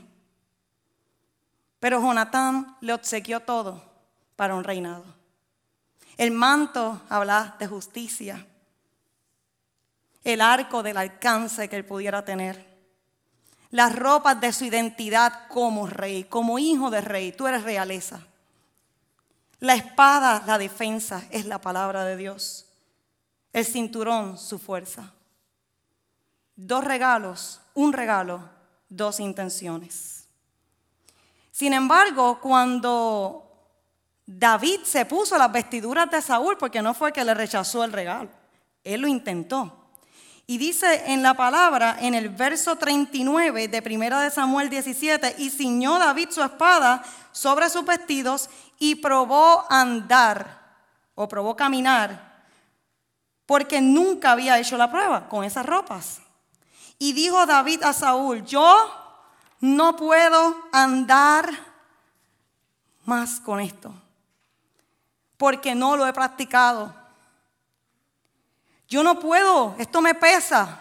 pero 1.79 2.01
Jonatán 2.01 2.77
le 2.81 2.93
obsequió 2.93 3.41
todo 3.41 3.83
para 4.37 4.55
un 4.55 4.65
reinado. 4.65 5.05
El 6.17 6.33
manto 6.33 7.01
habla 7.09 7.57
de 7.59 7.67
justicia, 7.67 8.47
el 10.25 10.41
arco 10.41 10.83
del 10.83 10.97
alcance 10.97 11.69
que 11.69 11.77
él 11.77 11.85
pudiera 11.87 12.25
tener, 12.25 12.70
las 13.71 13.95
ropas 13.95 14.41
de 14.41 14.53
su 14.53 14.65
identidad 14.65 15.47
como 15.49 15.87
rey, 15.87 16.25
como 16.25 16.59
hijo 16.59 16.91
de 16.91 17.01
rey, 17.01 17.33
tú 17.33 17.47
eres 17.47 17.63
realeza. 17.63 18.21
La 19.61 19.75
espada, 19.75 20.43
la 20.47 20.59
defensa, 20.59 21.23
es 21.31 21.47
la 21.47 21.61
palabra 21.61 22.05
de 22.05 22.17
Dios. 22.17 22.67
El 23.53 23.65
cinturón, 23.65 24.39
su 24.39 24.59
fuerza. 24.59 25.13
Dos 26.57 26.83
regalos, 26.85 27.61
un 27.75 27.93
regalo, 27.93 28.49
dos 28.89 29.21
intenciones. 29.21 30.25
Sin 31.53 31.73
embargo, 31.73 32.41
cuando 32.41 33.51
David 34.27 34.81
se 34.85 35.05
puso 35.05 35.37
las 35.37 35.53
vestiduras 35.53 36.11
de 36.11 36.23
Saúl, 36.23 36.57
porque 36.57 36.83
no 36.83 36.95
fue 36.95 37.13
que 37.13 37.25
le 37.25 37.35
rechazó 37.35 37.85
el 37.85 37.93
regalo, 37.93 38.31
él 38.83 39.03
lo 39.03 39.09
intentó. 39.09 39.80
Y 40.51 40.59
dice 40.59 41.05
en 41.07 41.23
la 41.23 41.35
palabra, 41.35 41.99
en 42.01 42.13
el 42.13 42.29
verso 42.29 42.75
39 42.75 43.69
de 43.69 43.83
1 43.87 44.19
de 44.19 44.31
Samuel 44.33 44.69
17, 44.69 45.37
y 45.39 45.49
ciñó 45.49 45.97
David 45.97 46.31
su 46.31 46.43
espada 46.43 47.05
sobre 47.31 47.71
sus 47.71 47.85
vestidos 47.85 48.51
y 48.77 48.97
probó 48.97 49.65
andar 49.71 50.75
o 51.15 51.29
probó 51.29 51.55
caminar, 51.55 52.43
porque 53.47 53.81
nunca 53.81 54.33
había 54.33 54.59
hecho 54.59 54.77
la 54.77 54.91
prueba 54.91 55.29
con 55.29 55.45
esas 55.45 55.65
ropas. 55.65 56.21
Y 56.99 57.13
dijo 57.13 57.47
David 57.47 57.85
a 57.85 57.93
Saúl, 57.93 58.45
yo 58.45 58.77
no 59.61 59.95
puedo 59.95 60.57
andar 60.73 61.49
más 63.05 63.39
con 63.39 63.61
esto, 63.61 63.95
porque 65.37 65.77
no 65.77 65.95
lo 65.97 66.09
he 66.09 66.13
practicado. 66.13 67.00
Yo 68.91 69.05
no 69.05 69.21
puedo, 69.21 69.77
esto 69.79 70.01
me 70.01 70.17
pesa, 70.17 70.81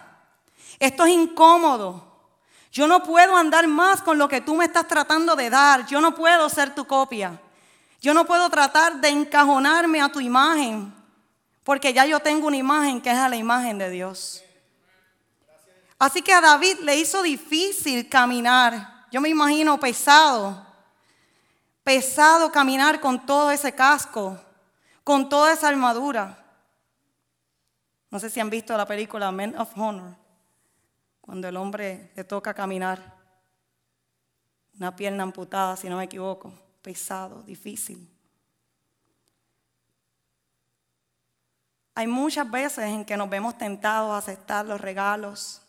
esto 0.80 1.04
es 1.06 1.12
incómodo. 1.12 2.10
Yo 2.72 2.88
no 2.88 3.04
puedo 3.04 3.36
andar 3.36 3.68
más 3.68 4.02
con 4.02 4.18
lo 4.18 4.28
que 4.28 4.40
tú 4.40 4.56
me 4.56 4.64
estás 4.64 4.88
tratando 4.88 5.36
de 5.36 5.48
dar. 5.48 5.86
Yo 5.86 6.00
no 6.00 6.12
puedo 6.14 6.48
ser 6.48 6.74
tu 6.74 6.84
copia. 6.86 7.40
Yo 8.00 8.12
no 8.12 8.26
puedo 8.26 8.50
tratar 8.50 9.00
de 9.00 9.10
encajonarme 9.10 10.02
a 10.02 10.08
tu 10.08 10.20
imagen, 10.20 10.92
porque 11.62 11.92
ya 11.92 12.04
yo 12.04 12.18
tengo 12.18 12.48
una 12.48 12.56
imagen 12.56 13.00
que 13.00 13.10
es 13.12 13.16
a 13.16 13.28
la 13.28 13.36
imagen 13.36 13.78
de 13.78 13.90
Dios. 13.90 14.42
Así 15.96 16.20
que 16.20 16.32
a 16.32 16.40
David 16.40 16.80
le 16.80 16.96
hizo 16.96 17.22
difícil 17.22 18.08
caminar. 18.08 19.06
Yo 19.12 19.20
me 19.20 19.28
imagino 19.28 19.78
pesado, 19.78 20.66
pesado 21.84 22.50
caminar 22.50 23.00
con 23.00 23.24
todo 23.24 23.52
ese 23.52 23.72
casco, 23.72 24.36
con 25.04 25.28
toda 25.28 25.52
esa 25.52 25.68
armadura. 25.68 26.40
No 28.10 28.18
sé 28.18 28.28
si 28.28 28.40
han 28.40 28.50
visto 28.50 28.76
la 28.76 28.86
película 28.86 29.30
Men 29.30 29.56
of 29.56 29.76
Honor, 29.76 30.16
cuando 31.20 31.48
el 31.48 31.56
hombre 31.56 32.10
le 32.16 32.24
toca 32.24 32.52
caminar, 32.52 33.18
una 34.78 34.96
pierna 34.96 35.22
amputada, 35.22 35.76
si 35.76 35.88
no 35.88 35.96
me 35.96 36.04
equivoco, 36.04 36.52
pesado, 36.82 37.42
difícil. 37.42 38.08
Hay 41.94 42.06
muchas 42.06 42.50
veces 42.50 42.84
en 42.86 43.04
que 43.04 43.16
nos 43.16 43.28
vemos 43.28 43.58
tentados 43.58 44.12
a 44.12 44.18
aceptar 44.18 44.64
los 44.64 44.80
regalos 44.80 45.60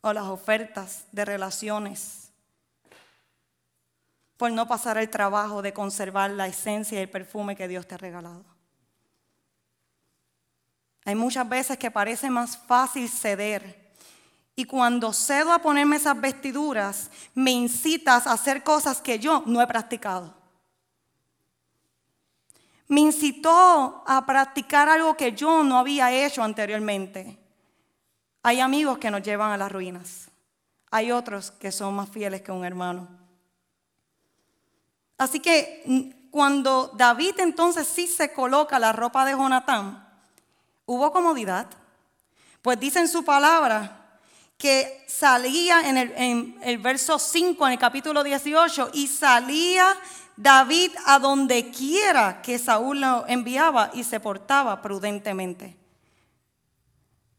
o 0.00 0.12
las 0.12 0.24
ofertas 0.24 1.06
de 1.10 1.24
relaciones 1.24 2.30
por 4.36 4.50
no 4.50 4.66
pasar 4.66 4.98
el 4.98 5.08
trabajo 5.08 5.62
de 5.62 5.72
conservar 5.72 6.30
la 6.30 6.46
esencia 6.46 6.98
y 6.98 7.02
el 7.02 7.10
perfume 7.10 7.56
que 7.56 7.68
Dios 7.68 7.86
te 7.86 7.94
ha 7.94 7.98
regalado. 7.98 8.51
Hay 11.04 11.14
muchas 11.14 11.48
veces 11.48 11.78
que 11.78 11.90
parece 11.90 12.30
más 12.30 12.56
fácil 12.56 13.08
ceder. 13.08 13.92
Y 14.54 14.64
cuando 14.64 15.12
cedo 15.12 15.52
a 15.52 15.58
ponerme 15.58 15.96
esas 15.96 16.20
vestiduras, 16.20 17.10
me 17.34 17.50
incitas 17.50 18.26
a 18.26 18.32
hacer 18.32 18.62
cosas 18.62 19.00
que 19.00 19.18
yo 19.18 19.42
no 19.46 19.60
he 19.60 19.66
practicado. 19.66 20.34
Me 22.88 23.00
incitó 23.00 24.04
a 24.06 24.24
practicar 24.26 24.88
algo 24.88 25.16
que 25.16 25.32
yo 25.32 25.64
no 25.64 25.78
había 25.78 26.12
hecho 26.12 26.42
anteriormente. 26.42 27.38
Hay 28.42 28.60
amigos 28.60 28.98
que 28.98 29.10
nos 29.10 29.22
llevan 29.22 29.52
a 29.52 29.56
las 29.56 29.72
ruinas. 29.72 30.30
Hay 30.90 31.10
otros 31.10 31.50
que 31.52 31.72
son 31.72 31.94
más 31.94 32.10
fieles 32.10 32.42
que 32.42 32.52
un 32.52 32.64
hermano. 32.64 33.08
Así 35.16 35.40
que 35.40 35.82
mm, 35.86 36.30
cuando 36.30 36.88
David 36.94 37.38
entonces 37.38 37.86
sí 37.86 38.06
se 38.06 38.32
coloca 38.32 38.78
la 38.78 38.92
ropa 38.92 39.24
de 39.24 39.32
Jonatán, 39.32 40.01
hubo 40.86 41.12
comodidad. 41.12 41.66
Pues 42.60 42.78
dice 42.78 43.00
en 43.00 43.08
su 43.08 43.24
palabra 43.24 44.18
que 44.56 45.04
salía 45.08 45.88
en 45.88 45.96
el, 45.96 46.12
en 46.16 46.58
el, 46.62 46.78
verso 46.78 47.18
5, 47.18 47.66
en 47.66 47.72
el 47.72 47.78
capítulo 47.78 48.22
18, 48.22 48.90
y 48.92 49.08
salía 49.08 49.96
David 50.36 50.92
a 51.06 51.18
donde 51.18 51.70
quiera 51.70 52.40
que 52.42 52.58
Saúl 52.58 53.00
lo 53.00 53.26
enviaba 53.26 53.90
y 53.92 54.04
se 54.04 54.20
portaba 54.20 54.80
prudentemente. 54.80 55.76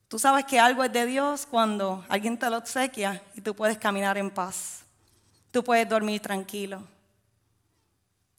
Tú 0.08 0.20
sabes 0.20 0.46
que 0.46 0.60
algo 0.60 0.84
es 0.84 0.94
de 0.94 1.06
Dios 1.06 1.48
cuando 1.50 2.06
alguien 2.08 2.38
te 2.38 2.50
lo 2.50 2.58
obsequia 2.58 3.24
y 3.34 3.42
tú 3.42 3.56
puedes 3.56 3.78
caminar 3.78 4.18
en 4.18 4.30
paz. 4.30 4.84
Tú 5.50 5.64
puedes 5.64 5.88
dormir 5.90 6.22
tranquilo. 6.22 6.84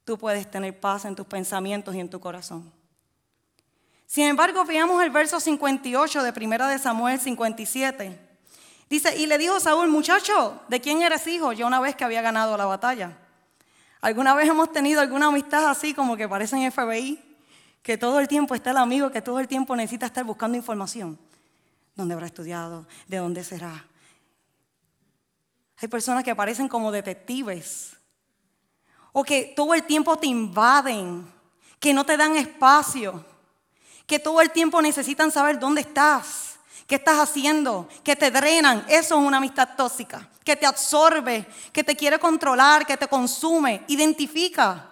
Tú 0.04 0.18
puedes 0.18 0.48
tener 0.50 0.78
paz 0.78 1.04
en 1.04 1.16
tus 1.16 1.26
pensamientos 1.26 1.94
y 1.94 2.00
en 2.00 2.10
tu 2.10 2.20
corazón. 2.20 2.70
Sin 4.06 4.26
embargo, 4.26 4.64
veamos 4.64 5.02
el 5.02 5.10
verso 5.10 5.40
58 5.40 6.22
de 6.22 6.32
Primera 6.32 6.68
de 6.68 6.78
Samuel 6.78 7.18
57. 7.18 8.20
Dice, 8.88 9.16
y 9.16 9.26
le 9.26 9.38
dijo 9.38 9.58
Saúl, 9.60 9.88
muchacho, 9.88 10.60
¿de 10.68 10.80
quién 10.80 11.02
eres 11.02 11.26
hijo? 11.26 11.52
Yo 11.52 11.66
una 11.66 11.80
vez 11.80 11.96
que 11.96 12.04
había 12.04 12.22
ganado 12.22 12.56
la 12.56 12.66
batalla. 12.66 13.18
¿Alguna 14.00 14.34
vez 14.34 14.48
hemos 14.48 14.70
tenido 14.70 15.00
alguna 15.00 15.26
amistad 15.26 15.68
así 15.68 15.94
como 15.94 16.16
que 16.16 16.28
parecen 16.28 16.70
FBI? 16.70 17.18
Que 17.82 17.96
todo 17.96 18.20
el 18.20 18.28
tiempo 18.28 18.54
está 18.54 18.70
el 18.70 18.76
amigo, 18.76 19.10
que 19.10 19.22
todo 19.22 19.40
el 19.40 19.48
tiempo 19.48 19.74
necesita 19.74 20.06
estar 20.06 20.24
buscando 20.24 20.56
información. 20.56 21.18
¿Dónde 21.94 22.14
habrá 22.14 22.26
estudiado? 22.26 22.86
¿De 23.08 23.16
dónde 23.16 23.42
será? 23.42 23.86
Hay 25.78 25.88
personas 25.88 26.22
que 26.22 26.34
parecen 26.34 26.68
como 26.68 26.92
detectives. 26.92 27.96
O 29.12 29.24
que 29.24 29.54
todo 29.56 29.74
el 29.74 29.84
tiempo 29.84 30.16
te 30.16 30.26
invaden, 30.26 31.26
que 31.80 31.94
no 31.94 32.04
te 32.04 32.16
dan 32.16 32.36
espacio 32.36 33.24
que 34.06 34.18
todo 34.18 34.40
el 34.40 34.50
tiempo 34.50 34.82
necesitan 34.82 35.30
saber 35.30 35.58
dónde 35.58 35.80
estás, 35.80 36.56
qué 36.86 36.96
estás 36.96 37.18
haciendo, 37.18 37.88
que 38.02 38.16
te 38.16 38.30
drenan. 38.30 38.84
Eso 38.88 39.18
es 39.18 39.26
una 39.26 39.38
amistad 39.38 39.70
tóxica, 39.76 40.28
que 40.44 40.56
te 40.56 40.66
absorbe, 40.66 41.46
que 41.72 41.84
te 41.84 41.96
quiere 41.96 42.18
controlar, 42.18 42.86
que 42.86 42.96
te 42.96 43.08
consume. 43.08 43.82
Identifica 43.88 44.90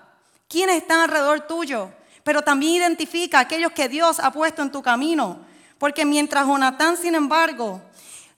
quiénes 0.48 0.76
están 0.76 1.00
alrededor 1.00 1.46
tuyo, 1.46 1.90
pero 2.24 2.42
también 2.42 2.74
identifica 2.74 3.40
aquellos 3.40 3.72
que 3.72 3.88
Dios 3.88 4.18
ha 4.20 4.30
puesto 4.30 4.62
en 4.62 4.72
tu 4.72 4.82
camino. 4.82 5.40
Porque 5.78 6.04
mientras 6.04 6.46
Jonatán, 6.46 6.96
sin 6.96 7.14
embargo, 7.14 7.82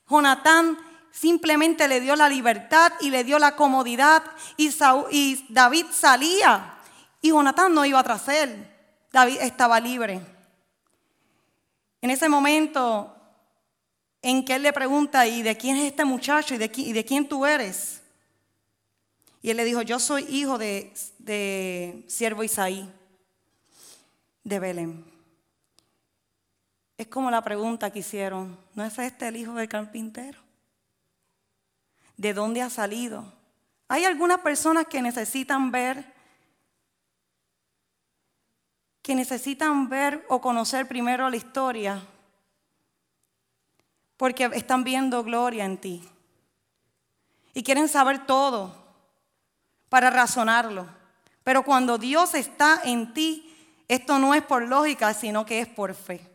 Jonatán 0.09 0.79
simplemente 1.11 1.87
le 1.87 2.01
dio 2.01 2.17
la 2.17 2.29
libertad 2.29 2.93
y 3.01 3.11
le 3.11 3.23
dio 3.23 3.39
la 3.39 3.55
comodidad 3.55 4.23
y, 4.57 4.71
y 5.11 5.47
David 5.49 5.87
salía 5.93 6.75
y 7.21 7.29
Jonatán 7.29 7.73
no 7.73 7.85
iba 7.85 8.03
tras 8.03 8.29
él. 8.29 8.71
David 9.13 9.39
estaba 9.41 9.79
libre. 9.79 10.34
En 12.05 12.11
ese 12.11 12.29
momento 12.29 13.17
en 14.21 14.45
que 14.45 14.57
él 14.57 14.63
le 14.63 14.75
pregunta, 14.75 15.27
¿y 15.27 15.41
de 15.41 15.57
quién 15.57 15.79
es 15.79 15.87
este 15.87 16.05
muchacho? 16.05 16.55
¿Y 16.55 16.59
de, 16.59 17.03
quién 17.03 17.27
tú 17.27 17.47
eres? 17.47 18.03
Y 19.41 19.49
él 19.49 19.57
le 19.57 19.65
dijo, 19.65 19.81
yo 19.81 19.99
soy 19.99 20.25
hijo 20.29 20.59
de, 20.59 20.93
de 21.17 22.05
siervo 22.07 22.45
Isaí, 22.45 22.93
de 24.43 24.59
Belén. 24.59 25.03
Es 26.99 27.07
como 27.07 27.31
la 27.31 27.41
pregunta 27.41 27.91
que 27.91 28.01
hicieron, 28.01 28.59
¿no 28.75 28.85
es 28.85 28.99
este 28.99 29.29
el 29.29 29.39
hijo 29.39 29.55
del 29.55 29.71
carpintero? 29.71 30.39
¿De 32.19 32.35
dónde 32.35 32.61
ha 32.61 32.69
salido? 32.69 33.33
Hay 33.89 34.05
algunas 34.05 34.41
personas 34.41 34.89
que 34.89 35.01
necesitan 35.01 35.71
ver 35.71 36.14
que 39.05 39.15
necesitan 39.15 39.91
ver 39.91 40.25
o 40.31 40.41
conocer 40.41 40.89
primero 40.89 41.29
la 41.29 41.37
historia 41.37 42.03
porque 44.17 44.51
están 44.55 44.83
viendo 44.83 45.23
gloria 45.23 45.67
en 45.67 45.77
ti. 45.77 46.03
Y 47.53 47.63
quieren 47.63 47.87
saber 47.87 48.25
todo 48.25 48.75
para 49.91 50.09
razonarlo. 50.09 50.87
Pero 51.43 51.65
cuando 51.65 51.99
Dios 51.99 52.33
está 52.33 52.81
en 52.83 53.13
ti, 53.13 53.55
esto 53.89 54.19
no 54.19 54.33
es 54.33 54.43
por 54.43 54.63
lógica, 54.67 55.13
sino 55.13 55.45
que 55.45 55.61
es 55.61 55.69
por 55.69 55.95
fe. 55.95 56.27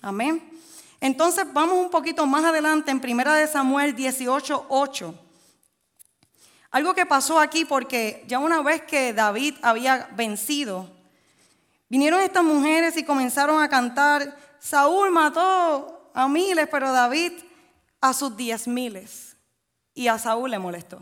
Amén. 0.00 0.48
Entonces 1.00 1.52
vamos 1.52 1.76
un 1.76 1.90
poquito 1.90 2.24
más 2.24 2.44
adelante 2.44 2.92
en 2.92 3.00
Primera 3.00 3.34
de 3.34 3.48
Samuel 3.48 3.96
18, 3.96 4.66
8. 4.68 5.14
Algo 6.70 6.94
que 6.94 7.04
pasó 7.04 7.40
aquí 7.40 7.64
porque 7.64 8.22
ya 8.28 8.38
una 8.38 8.62
vez 8.62 8.82
que 8.82 9.12
David 9.12 9.56
había 9.62 10.08
vencido, 10.14 10.95
Vinieron 11.88 12.20
estas 12.20 12.42
mujeres 12.42 12.96
y 12.96 13.04
comenzaron 13.04 13.62
a 13.62 13.68
cantar, 13.68 14.36
Saúl 14.58 15.10
mató 15.10 16.10
a 16.14 16.28
miles, 16.28 16.68
pero 16.70 16.92
David 16.92 17.32
a 18.00 18.12
sus 18.12 18.36
diez 18.36 18.66
miles. 18.66 19.36
Y 19.94 20.08
a 20.08 20.18
Saúl 20.18 20.50
le 20.50 20.58
molestó. 20.58 21.00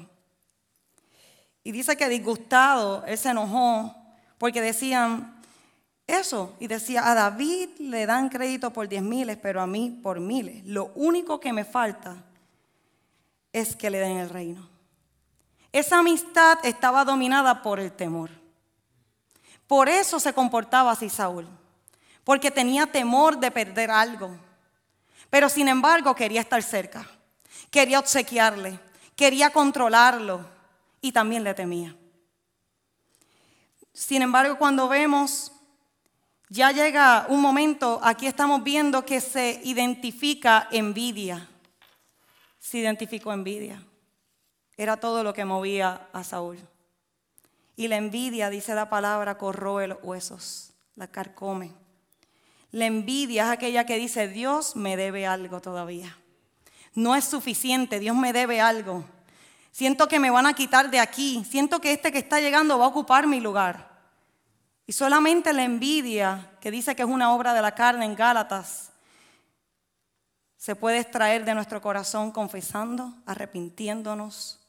Y 1.62 1.72
dice 1.72 1.96
que 1.96 2.08
disgustado, 2.08 3.04
él 3.06 3.16
se 3.16 3.30
enojó 3.30 3.94
porque 4.38 4.60
decían 4.60 5.40
eso. 6.06 6.54
Y 6.60 6.66
decía, 6.66 7.10
a 7.10 7.14
David 7.14 7.70
le 7.78 8.04
dan 8.06 8.28
crédito 8.28 8.70
por 8.70 8.88
diez 8.88 9.02
miles, 9.02 9.38
pero 9.40 9.62
a 9.62 9.66
mí 9.66 9.98
por 10.02 10.20
miles. 10.20 10.64
Lo 10.66 10.92
único 10.94 11.40
que 11.40 11.52
me 11.52 11.64
falta 11.64 12.16
es 13.52 13.74
que 13.74 13.88
le 13.88 13.98
den 13.98 14.18
el 14.18 14.28
reino. 14.28 14.68
Esa 15.72 15.98
amistad 15.98 16.58
estaba 16.62 17.04
dominada 17.04 17.62
por 17.62 17.80
el 17.80 17.92
temor. 17.92 18.30
Por 19.74 19.88
eso 19.88 20.20
se 20.20 20.32
comportaba 20.32 20.92
así 20.92 21.10
Saúl, 21.10 21.48
porque 22.22 22.52
tenía 22.52 22.86
temor 22.86 23.38
de 23.38 23.50
perder 23.50 23.90
algo. 23.90 24.38
Pero 25.28 25.48
sin 25.48 25.66
embargo 25.66 26.14
quería 26.14 26.42
estar 26.42 26.62
cerca, 26.62 27.04
quería 27.72 27.98
obsequiarle, 27.98 28.78
quería 29.16 29.50
controlarlo 29.50 30.48
y 31.00 31.10
también 31.10 31.42
le 31.42 31.54
temía. 31.54 31.92
Sin 33.92 34.22
embargo, 34.22 34.58
cuando 34.58 34.86
vemos, 34.86 35.50
ya 36.48 36.70
llega 36.70 37.26
un 37.28 37.40
momento, 37.40 37.98
aquí 38.04 38.28
estamos 38.28 38.62
viendo 38.62 39.04
que 39.04 39.20
se 39.20 39.60
identifica 39.64 40.68
envidia. 40.70 41.48
Se 42.60 42.78
identificó 42.78 43.32
envidia. 43.32 43.82
Era 44.76 44.96
todo 44.98 45.24
lo 45.24 45.34
que 45.34 45.44
movía 45.44 46.06
a 46.12 46.22
Saúl. 46.22 46.60
Y 47.76 47.88
la 47.88 47.96
envidia, 47.96 48.50
dice 48.50 48.74
la 48.74 48.88
palabra, 48.88 49.36
corroe 49.36 49.88
los 49.88 49.98
huesos, 50.02 50.72
la 50.94 51.08
carcome. 51.08 51.72
La 52.70 52.86
envidia 52.86 53.44
es 53.44 53.50
aquella 53.50 53.86
que 53.86 53.96
dice, 53.96 54.28
Dios 54.28 54.76
me 54.76 54.96
debe 54.96 55.26
algo 55.26 55.60
todavía. 55.60 56.16
no 56.94 57.16
es 57.16 57.24
suficiente, 57.24 57.98
Dios 57.98 58.16
me 58.16 58.32
debe 58.32 58.60
algo. 58.60 59.04
Siento 59.72 60.06
que 60.06 60.20
me 60.20 60.30
van 60.30 60.46
a 60.46 60.54
quitar 60.54 60.88
de 60.90 61.00
aquí, 61.00 61.44
siento 61.44 61.80
que 61.80 61.92
este 61.92 62.12
que 62.12 62.18
está 62.18 62.40
llegando 62.40 62.78
va 62.78 62.84
a 62.84 62.88
ocupar 62.88 63.26
mi 63.26 63.40
lugar. 63.40 63.94
Y 64.86 64.92
solamente 64.92 65.52
la 65.52 65.64
envidia, 65.64 66.52
que 66.60 66.70
dice 66.70 66.94
que 66.94 67.02
es 67.02 67.08
una 67.08 67.34
obra 67.34 67.54
de 67.54 67.62
la 67.62 67.74
carne 67.74 68.04
en 68.04 68.14
Gálatas, 68.14 68.92
se 70.56 70.76
puede 70.76 70.98
extraer 70.98 71.44
de 71.44 71.54
nuestro 71.54 71.82
corazón 71.82 72.30
confesando, 72.30 73.14
arrepintiéndonos 73.26 74.63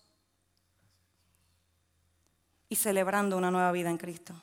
y 2.70 2.76
celebrando 2.76 3.38
una 3.38 3.52
nueva 3.52 3.72
vida 3.72 3.90
en 3.90 3.98
Cristo. 3.98 4.34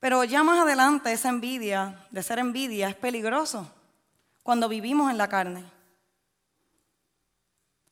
Pero 0.00 0.24
ya 0.24 0.42
más 0.44 0.60
adelante 0.60 1.12
esa 1.12 1.30
envidia, 1.30 2.06
de 2.10 2.22
ser 2.22 2.38
envidia, 2.38 2.88
es 2.88 2.94
peligroso 2.94 3.70
cuando 4.42 4.68
vivimos 4.68 5.10
en 5.10 5.18
la 5.18 5.28
carne. 5.28 5.64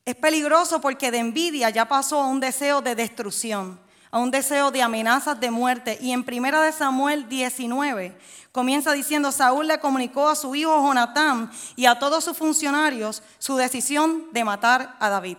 Es 0.05 0.15
peligroso 0.15 0.79
porque 0.79 1.11
de 1.11 1.17
envidia 1.17 1.69
ya 1.71 1.85
pasó 1.85 2.21
a 2.21 2.27
un 2.27 2.39
deseo 2.39 2.81
de 2.81 2.95
destrucción, 2.95 3.79
a 4.11 4.19
un 4.19 4.29
deseo 4.29 4.69
de 4.69 4.83
amenazas 4.83 5.39
de 5.39 5.49
muerte. 5.49 5.97
Y 5.99 6.11
en 6.11 6.23
primera 6.23 6.61
de 6.61 6.71
Samuel 6.71 7.27
19 7.27 8.17
comienza 8.51 8.93
diciendo, 8.93 9.31
Saúl 9.31 9.67
le 9.67 9.79
comunicó 9.79 10.29
a 10.29 10.35
su 10.35 10.55
hijo 10.55 10.77
Jonatán 10.77 11.51
y 11.75 11.87
a 11.87 11.97
todos 11.97 12.23
sus 12.23 12.37
funcionarios 12.37 13.23
su 13.39 13.57
decisión 13.57 14.27
de 14.31 14.45
matar 14.45 14.95
a 14.99 15.09
David. 15.09 15.37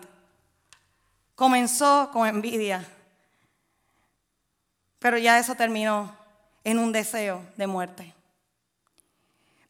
Comenzó 1.36 2.10
con 2.12 2.26
envidia, 2.26 2.84
pero 4.98 5.18
ya 5.18 5.38
eso 5.38 5.54
terminó 5.54 6.12
en 6.64 6.80
un 6.80 6.90
deseo 6.90 7.46
de 7.56 7.66
muerte. 7.68 8.12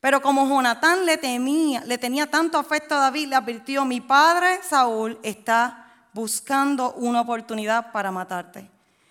Pero 0.01 0.23
como 0.23 0.49
Jonatán 0.49 1.05
le, 1.05 1.19
temía, 1.19 1.83
le 1.85 1.99
tenía 1.99 2.31
tanto 2.31 2.59
afecto 2.59 2.95
a 2.95 3.01
David, 3.01 3.29
le 3.29 3.37
advirtió, 3.37 3.85
mi 3.85 4.01
padre 4.01 4.61
Saúl 4.63 5.19
está 5.23 5.87
buscando 6.13 6.93
una 6.93 7.21
oportunidad 7.21 7.93
para 7.93 8.11
matarte. 8.11 8.71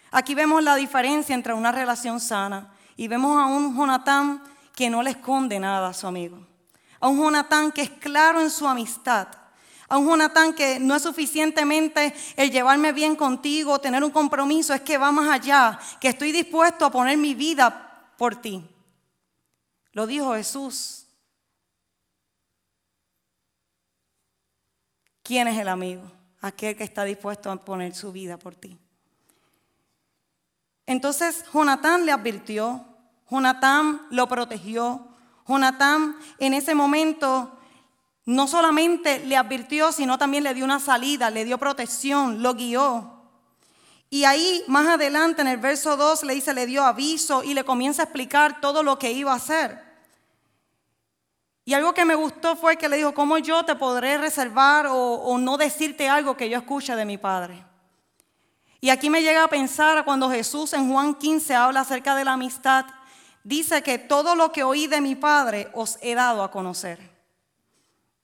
Aquí 0.10 0.34
vemos 0.34 0.64
la 0.64 0.76
diferencia 0.76 1.36
entre 1.36 1.54
una 1.54 1.74
relación 1.74 2.22
sana 2.22 2.70
y 2.96 3.10
vemos 3.10 3.38
a 3.38 3.48
un 3.48 3.76
Jonatán 3.76 4.42
que 4.74 4.90
no 4.90 5.04
le 5.04 5.12
esconde 5.12 5.60
nada 5.60 5.90
a 5.90 5.94
su 5.94 6.08
amigo. 6.08 6.40
A 7.00 7.10
un 7.10 7.18
Jonatán 7.18 7.72
que 7.74 7.82
es 7.82 7.90
claro 7.90 8.40
en 8.40 8.50
su 8.50 8.66
amistad. 8.66 9.28
A 9.88 9.98
un 9.98 10.08
Jonatán 10.08 10.54
que 10.54 10.80
no 10.80 10.96
es 10.96 11.04
suficientemente 11.04 12.14
el 12.36 12.52
llevarme 12.52 12.92
bien 12.92 13.16
contigo, 13.16 13.80
tener 13.80 14.04
un 14.04 14.12
compromiso, 14.12 14.74
es 14.74 14.82
que 14.82 14.98
va 14.98 15.12
más 15.12 15.30
allá, 15.30 15.80
que 16.02 16.08
estoy 16.08 16.32
dispuesto 16.32 16.86
a 16.86 16.92
poner 16.92 17.18
mi 17.18 17.36
vida 17.36 18.14
por 18.18 18.36
ti. 18.36 18.64
Lo 19.92 20.08
dijo 20.08 20.34
Jesús. 20.34 21.06
¿Quién 25.22 25.48
es 25.48 25.58
el 25.58 25.68
amigo? 25.68 26.04
Aquel 26.42 26.76
que 26.76 26.84
está 26.84 27.04
dispuesto 27.04 27.52
a 27.52 27.56
poner 27.56 27.96
su 27.96 28.12
vida 28.12 28.38
por 28.38 28.56
ti. 28.56 28.78
Entonces 30.86 31.46
Jonatán 31.52 32.06
le 32.06 32.12
advirtió, 32.12 32.86
Jonatán 33.30 34.06
lo 34.12 34.28
protegió, 34.28 35.08
Jonatán 35.48 36.16
en 36.40 36.54
ese 36.54 36.76
momento 36.76 37.60
no 38.26 38.48
solamente 38.48 39.20
le 39.20 39.38
advirtió, 39.38 39.92
sino 39.92 40.18
también 40.18 40.44
le 40.44 40.54
dio 40.54 40.66
una 40.66 40.80
salida, 40.80 41.30
le 41.30 41.46
dio 41.46 41.58
protección, 41.58 42.42
lo 42.42 42.56
guió. 42.56 43.12
Y 44.10 44.24
ahí 44.24 44.64
más 44.68 44.88
adelante 44.88 45.42
en 45.42 45.48
el 45.48 45.58
verso 45.58 45.96
2 45.96 46.24
le 46.24 46.36
dice, 46.36 46.54
le 46.54 46.66
dio 46.66 46.84
aviso 46.84 47.44
y 47.44 47.54
le 47.54 47.64
comienza 47.64 48.02
a 48.02 48.06
explicar 48.06 48.62
todo 48.62 48.82
lo 48.82 48.98
que 48.98 49.12
iba 49.12 49.32
a 49.32 49.36
hacer. 49.36 49.84
Y 51.66 51.74
algo 51.74 51.94
que 51.94 52.06
me 52.06 52.16
gustó 52.16 52.56
fue 52.56 52.78
que 52.78 52.90
le 52.90 52.98
dijo, 52.98 53.14
¿cómo 53.14 53.38
yo 53.38 53.64
te 53.66 53.76
podré 53.76 54.18
reservar 54.18 54.88
o, 54.88 54.96
o 54.96 55.38
no 55.38 55.58
decirte 55.58 56.08
algo 56.08 56.38
que 56.38 56.50
yo 56.50 56.58
escuche 56.58 56.96
de 56.96 57.06
mi 57.06 57.18
padre? 57.18 57.66
Y 58.82 58.90
aquí 58.90 59.10
me 59.10 59.24
llega 59.24 59.44
a 59.44 59.48
pensar 59.48 60.06
cuando 60.06 60.30
Jesús 60.30 60.74
en 60.74 60.92
Juan 60.92 61.16
15 61.16 61.56
habla 61.56 61.82
acerca 61.82 62.16
de 62.16 62.24
la 62.24 62.34
amistad, 62.34 62.86
dice 63.44 63.82
que 63.82 63.98
todo 63.98 64.36
lo 64.36 64.52
que 64.52 64.64
oí 64.64 64.86
de 64.86 65.02
mi 65.02 65.16
Padre 65.16 65.70
os 65.74 65.98
he 66.02 66.14
dado 66.14 66.44
a 66.44 66.52
conocer. 66.52 67.15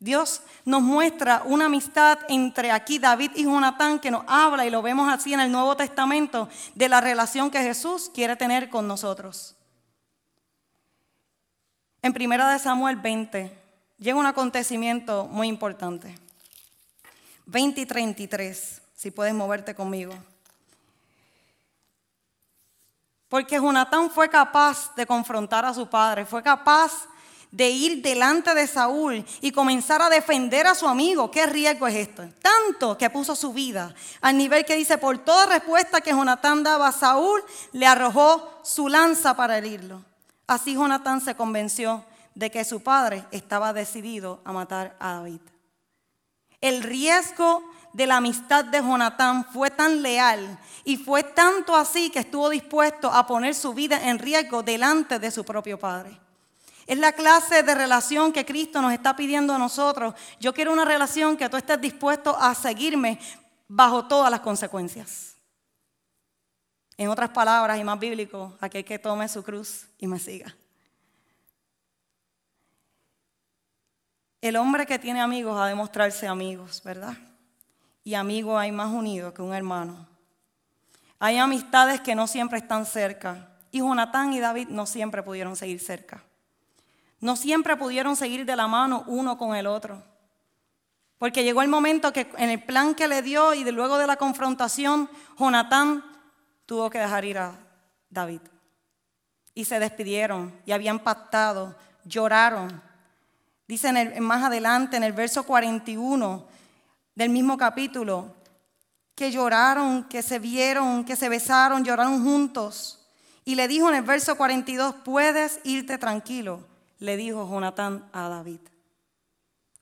Dios 0.02 0.42
nos 0.66 0.82
muestra 0.82 1.44
una 1.46 1.66
amistad 1.66 2.18
entre 2.28 2.72
aquí 2.72 2.98
David 2.98 3.34
y 3.36 3.44
Jonatán 3.44 4.00
que 4.00 4.10
nos 4.10 4.24
habla 4.28 4.66
y 4.66 4.72
lo 4.72 4.82
vemos 4.82 5.08
así 5.14 5.32
en 5.32 5.40
el 5.40 5.52
Nuevo 5.52 5.78
Testamento 5.78 6.50
de 6.74 6.90
la 6.90 7.02
relación 7.02 7.52
que 7.52 7.62
Jesús 7.62 8.10
quiere 8.12 8.36
tener 8.36 8.72
con 8.72 8.88
nosotros. 8.88 9.56
En 12.02 12.14
primera 12.14 12.52
de 12.52 12.58
Samuel 12.58 12.96
20 12.96 13.56
llega 14.00 14.18
un 14.18 14.26
acontecimiento 14.26 15.28
muy 15.28 15.48
importante. 15.48 16.18
20 17.46 17.82
y 17.82 17.86
33, 17.86 18.82
si 18.96 19.12
puedes 19.12 19.36
moverte 19.36 19.76
conmigo. 19.76 20.16
Porque 23.30 23.58
Jonatán 23.58 24.10
fue 24.10 24.30
capaz 24.30 24.96
de 24.96 25.06
confrontar 25.06 25.64
a 25.64 25.76
su 25.76 25.88
padre, 25.88 26.26
fue 26.26 26.42
capaz 26.42 27.08
de 27.52 27.70
ir 27.70 28.02
delante 28.02 28.56
de 28.56 28.66
Saúl 28.66 29.26
y 29.42 29.52
comenzar 29.52 30.02
a 30.02 30.10
defender 30.10 30.66
a 30.68 30.76
su 30.76 30.88
amigo. 30.88 31.30
¿Qué 31.30 31.46
riesgo 31.46 31.86
es 31.88 31.96
esto? 31.96 32.24
Tanto 32.42 32.98
que 32.98 33.10
puso 33.10 33.36
su 33.36 33.52
vida 33.52 33.94
al 34.22 34.38
nivel 34.38 34.64
que 34.64 34.78
dice, 34.78 34.98
por 34.98 35.18
toda 35.20 35.46
respuesta 35.46 36.00
que 36.00 36.12
Jonatán 36.12 36.64
daba 36.64 36.88
a 36.88 36.94
Saúl, 36.94 37.44
le 37.74 37.86
arrojó 37.86 38.62
su 38.64 38.88
lanza 38.88 39.36
para 39.36 39.58
herirlo. 39.58 40.02
Así 40.48 40.74
Jonatán 40.74 41.20
se 41.20 41.36
convenció 41.36 42.06
de 42.36 42.50
que 42.50 42.64
su 42.64 42.82
padre 42.82 43.26
estaba 43.32 43.74
decidido 43.74 44.40
a 44.46 44.54
matar 44.54 44.96
a 45.00 45.16
David. 45.16 45.42
El 46.62 46.84
riesgo 46.84 47.64
de 47.92 48.08
la 48.08 48.18
amistad 48.18 48.64
de 48.64 48.80
Jonatán 48.80 49.46
fue 49.52 49.70
tan 49.72 50.02
leal 50.02 50.58
y 50.86 50.96
fue 50.96 51.24
tanto 51.24 51.76
así 51.76 52.10
que 52.10 52.20
estuvo 52.20 52.50
dispuesto 52.50 53.12
a 53.12 53.28
poner 53.28 53.56
su 53.56 53.74
vida 53.74 54.10
en 54.10 54.20
riesgo 54.20 54.64
delante 54.64 55.20
de 55.20 55.32
su 55.32 55.44
propio 55.44 55.78
padre. 55.78 56.20
Es 56.91 56.97
la 56.97 57.13
clase 57.13 57.63
de 57.63 57.73
relación 57.73 58.34
que 58.34 58.45
Cristo 58.45 58.82
nos 58.82 58.91
está 58.91 59.15
pidiendo 59.15 59.54
a 59.54 59.58
nosotros. 59.58 60.13
Yo 60.41 60.54
quiero 60.54 60.73
una 60.73 60.84
relación 60.84 61.38
que 61.38 61.47
tú 61.47 61.56
estés 61.56 61.80
dispuesto 61.80 62.38
a 62.38 62.54
seguirme 62.54 63.17
bajo 63.69 64.10
todas 64.10 64.30
las 64.30 64.41
consecuencias. 64.41 65.38
En 66.97 67.08
otras 67.08 67.30
palabras 67.30 67.80
y 67.80 67.86
más 67.86 67.97
bíblico, 67.97 68.58
aquel 68.60 68.84
que 68.84 68.99
tome 68.99 69.30
su 69.30 69.41
cruz 69.41 69.88
y 69.99 70.06
me 70.06 70.19
siga. 70.19 70.54
El 74.41 74.58
hombre 74.58 74.86
que 74.86 74.99
tiene 74.99 75.21
amigos 75.21 75.58
ha 75.62 75.67
de 75.67 75.75
mostrarse 75.75 76.27
amigos, 76.27 76.84
¿verdad? 76.84 77.13
Y 78.04 78.15
amigos 78.15 78.60
hay 78.60 78.73
más 78.73 78.91
unidos 78.91 79.34
que 79.34 79.41
un 79.41 79.54
hermano. 79.54 80.10
Hay 81.19 81.38
amistades 81.38 82.01
que 82.01 82.15
no 82.15 82.27
siempre 82.27 82.58
están 82.60 82.86
cerca. 82.86 83.47
Y 83.71 83.80
Jonatán 83.80 84.34
y 84.34 84.41
David 84.41 84.67
no 84.67 84.86
siempre 84.86 85.23
pudieron 85.23 85.56
seguir 85.56 85.80
cerca. 85.80 86.21
No 87.21 87.36
siempre 87.36 87.77
pudieron 87.77 88.15
seguir 88.15 88.45
de 88.45 88.55
la 88.55 88.67
mano 88.67 89.03
uno 89.05 89.38
con 89.38 89.55
el 89.55 89.67
otro. 89.67 90.03
Porque 91.19 91.43
llegó 91.43 91.62
el 91.62 91.67
momento 91.67 92.12
que 92.12 92.27
en 92.38 92.49
el 92.49 92.63
plan 92.63 92.95
que 92.95 93.07
le 93.07 93.21
dio 93.21 93.53
y 93.53 93.63
luego 93.63 93.99
de 93.99 94.07
la 94.07 94.17
confrontación, 94.17 95.07
Jonatán 95.38 96.03
tuvo 96.65 96.89
que 96.89 96.97
dejar 96.97 97.23
ir 97.23 97.38
a 97.38 97.53
David. 98.10 98.41
Y 99.53 99.65
se 99.65 99.79
despidieron 99.79 100.60
y 100.65 100.71
habían 100.71 100.97
pactado, 100.97 101.75
lloraron. 102.05 102.81
Dice 103.67 104.19
más 104.19 104.43
adelante 104.43 104.97
en 104.97 105.03
el 105.03 105.13
verso 105.13 105.43
41 105.43 106.47
del 107.13 107.29
mismo 107.29 107.55
capítulo, 107.55 108.34
que 109.13 109.31
lloraron, 109.31 110.05
que 110.05 110.23
se 110.23 110.39
vieron, 110.39 111.05
que 111.05 111.15
se 111.15 111.29
besaron, 111.29 111.84
lloraron 111.84 112.23
juntos. 112.23 113.07
Y 113.45 113.53
le 113.53 113.67
dijo 113.67 113.89
en 113.89 113.95
el 113.95 114.03
verso 114.03 114.36
42, 114.36 114.95
puedes 115.03 115.60
irte 115.63 115.99
tranquilo 115.99 116.70
le 117.02 117.18
dijo 117.18 117.50
Jonatán 117.50 118.08
a 118.14 118.30
David. 118.30 118.60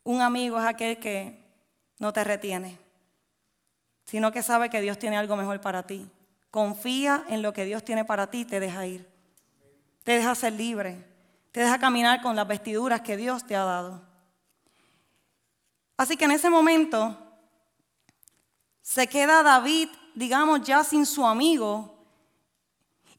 Un 0.03 0.21
amigo 0.21 0.57
es 0.57 0.65
aquel 0.65 0.99
que 0.99 1.37
no 1.99 2.13
te 2.13 2.23
retiene, 2.23 2.79
sino 4.05 4.31
que 4.31 4.41
sabe 4.41 4.69
que 4.69 4.79
Dios 4.79 4.97
tiene 4.97 5.17
algo 5.17 5.35
mejor 5.35 5.59
para 5.59 5.85
ti. 5.85 6.09
Confía 6.49 7.25
en 7.27 7.41
lo 7.41 7.51
que 7.51 7.65
Dios 7.65 7.83
tiene 7.83 8.05
para 8.05 8.31
ti, 8.31 8.45
te 8.45 8.61
deja 8.61 8.87
ir. 8.87 9.07
Te 10.03 10.13
deja 10.13 10.33
ser 10.33 10.53
libre. 10.53 11.05
Te 11.51 11.59
deja 11.59 11.77
caminar 11.77 12.21
con 12.21 12.37
las 12.37 12.47
vestiduras 12.47 13.01
que 13.01 13.17
Dios 13.17 13.45
te 13.45 13.55
ha 13.55 13.65
dado. 13.65 14.01
Así 15.97 16.15
que 16.15 16.23
en 16.23 16.31
ese 16.31 16.49
momento 16.49 17.17
se 18.81 19.07
queda 19.07 19.43
David, 19.43 19.89
digamos, 20.15 20.61
ya 20.61 20.85
sin 20.85 21.05
su 21.05 21.27
amigo, 21.27 21.98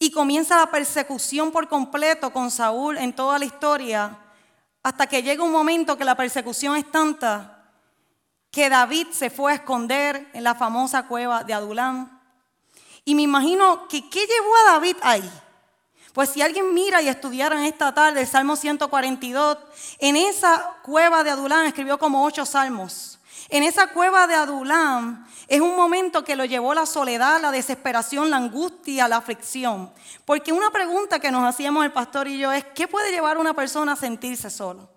y 0.02 0.10
comienza 0.10 0.56
la 0.56 0.70
persecución 0.70 1.52
por 1.52 1.68
completo 1.68 2.32
con 2.32 2.50
Saúl 2.50 2.96
en 2.96 3.12
toda 3.12 3.38
la 3.38 3.44
historia, 3.44 4.18
hasta 4.82 5.06
que 5.06 5.22
llega 5.22 5.44
un 5.44 5.52
momento 5.52 5.96
que 5.98 6.06
la 6.06 6.16
persecución 6.16 6.74
es 6.74 6.90
tanta 6.90 7.58
que 8.50 8.70
David 8.70 9.08
se 9.12 9.28
fue 9.28 9.52
a 9.52 9.56
esconder 9.56 10.28
en 10.32 10.42
la 10.42 10.54
famosa 10.54 11.06
cueva 11.06 11.44
de 11.44 11.52
Adulán. 11.52 12.18
Y 13.04 13.14
me 13.14 13.22
imagino 13.22 13.86
que 13.88 14.08
qué 14.08 14.20
llevó 14.20 14.56
a 14.56 14.72
David 14.72 14.96
ahí. 15.02 15.30
Pues 16.14 16.30
si 16.30 16.40
alguien 16.40 16.72
mira 16.72 17.02
y 17.02 17.08
estudiara 17.08 17.58
en 17.58 17.66
esta 17.66 17.94
tarde 17.94 18.22
el 18.22 18.26
Salmo 18.26 18.56
142, 18.56 19.58
en 19.98 20.16
esa 20.16 20.76
cueva 20.82 21.22
de 21.22 21.30
Adulán 21.30 21.66
escribió 21.66 21.98
como 21.98 22.24
ocho 22.24 22.46
salmos. 22.46 23.19
En 23.50 23.64
esa 23.64 23.88
cueva 23.88 24.28
de 24.28 24.34
Adulán 24.34 25.26
es 25.48 25.60
un 25.60 25.74
momento 25.74 26.22
que 26.22 26.36
lo 26.36 26.44
llevó 26.44 26.72
la 26.72 26.86
soledad, 26.86 27.40
la 27.40 27.50
desesperación, 27.50 28.30
la 28.30 28.36
angustia, 28.36 29.08
la 29.08 29.16
aflicción. 29.16 29.92
Porque 30.24 30.52
una 30.52 30.70
pregunta 30.70 31.18
que 31.18 31.32
nos 31.32 31.42
hacíamos 31.44 31.84
el 31.84 31.90
pastor 31.90 32.28
y 32.28 32.38
yo 32.38 32.52
es, 32.52 32.64
¿qué 32.74 32.86
puede 32.86 33.10
llevar 33.10 33.36
a 33.36 33.40
una 33.40 33.52
persona 33.52 33.92
a 33.92 33.96
sentirse 33.96 34.50
solo? 34.50 34.88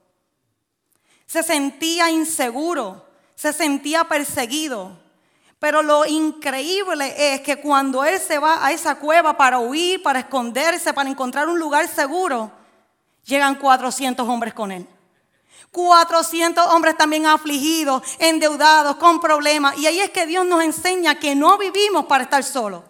Se 1.26 1.42
sentía 1.42 2.12
inseguro, 2.12 3.08
se 3.34 3.54
sentía 3.54 4.04
perseguido, 4.04 5.00
pero 5.58 5.82
lo 5.82 6.06
increíble 6.06 7.34
es 7.34 7.42
que 7.42 7.60
cuando 7.60 8.04
él 8.04 8.20
se 8.20 8.38
va 8.38 8.64
a 8.64 8.72
esa 8.72 8.96
cueva 8.96 9.36
para 9.36 9.58
huir, 9.58 10.04
para 10.04 10.20
esconderse, 10.20 10.94
para 10.94 11.10
encontrar 11.10 11.50
un 11.50 11.58
lugar 11.58 11.88
seguro, 11.88 12.52
llegan 13.26 13.56
400 13.56 14.28
hombres 14.28 14.54
con 14.54 14.72
él. 14.72 14.88
400 15.72 16.68
hombres 16.68 16.96
también 16.96 17.26
afligidos, 17.26 18.04
endeudados, 18.20 18.96
con 18.98 19.20
problemas. 19.20 19.78
Y 19.78 19.88
ahí 19.88 20.00
es 20.00 20.12
que 20.12 20.28
Dios 20.28 20.46
nos 20.46 20.64
enseña 20.64 21.20
que 21.20 21.36
no 21.36 21.58
vivimos 21.58 22.06
para 22.06 22.26
estar 22.26 22.44
solos. 22.44 22.84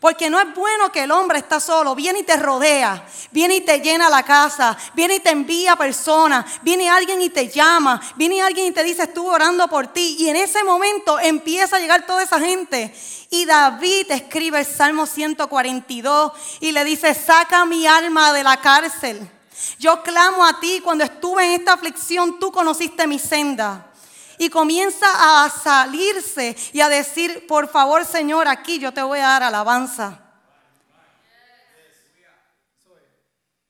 Porque 0.00 0.28
no 0.28 0.38
es 0.38 0.54
bueno 0.54 0.92
que 0.92 1.04
el 1.04 1.10
hombre 1.10 1.38
está 1.38 1.58
solo, 1.58 1.94
viene 1.94 2.18
y 2.18 2.22
te 2.22 2.36
rodea, 2.36 3.06
viene 3.30 3.56
y 3.56 3.60
te 3.62 3.80
llena 3.80 4.10
la 4.10 4.22
casa, 4.24 4.76
viene 4.94 5.16
y 5.16 5.20
te 5.20 5.30
envía 5.30 5.74
personas, 5.74 6.44
viene 6.62 6.90
alguien 6.90 7.22
y 7.22 7.30
te 7.30 7.48
llama, 7.48 8.00
viene 8.14 8.42
alguien 8.42 8.66
y 8.66 8.70
te 8.72 8.84
dice 8.84 9.04
estuve 9.04 9.30
orando 9.30 9.66
por 9.68 9.86
ti. 9.86 10.16
Y 10.18 10.28
en 10.28 10.36
ese 10.36 10.62
momento 10.64 11.18
empieza 11.18 11.76
a 11.76 11.80
llegar 11.80 12.06
toda 12.06 12.22
esa 12.22 12.38
gente. 12.38 12.94
Y 13.30 13.46
David 13.46 14.10
escribe 14.10 14.60
el 14.60 14.66
Salmo 14.66 15.06
142 15.06 16.32
y 16.60 16.72
le 16.72 16.84
dice, 16.84 17.14
saca 17.14 17.64
mi 17.64 17.86
alma 17.86 18.32
de 18.32 18.42
la 18.44 18.60
cárcel. 18.60 19.30
Yo 19.78 20.02
clamo 20.02 20.44
a 20.44 20.60
ti 20.60 20.80
cuando 20.82 21.04
estuve 21.04 21.44
en 21.44 21.60
esta 21.60 21.74
aflicción, 21.74 22.38
tú 22.38 22.52
conociste 22.52 23.06
mi 23.06 23.18
senda 23.18 23.90
y 24.38 24.50
comienza 24.50 25.44
a 25.44 25.50
salirse 25.50 26.56
y 26.72 26.80
a 26.80 26.88
decir, 26.88 27.46
por 27.46 27.68
favor 27.68 28.04
Señor, 28.04 28.48
aquí 28.48 28.78
yo 28.78 28.92
te 28.92 29.02
voy 29.02 29.20
a 29.20 29.28
dar 29.28 29.42
alabanza. 29.44 30.20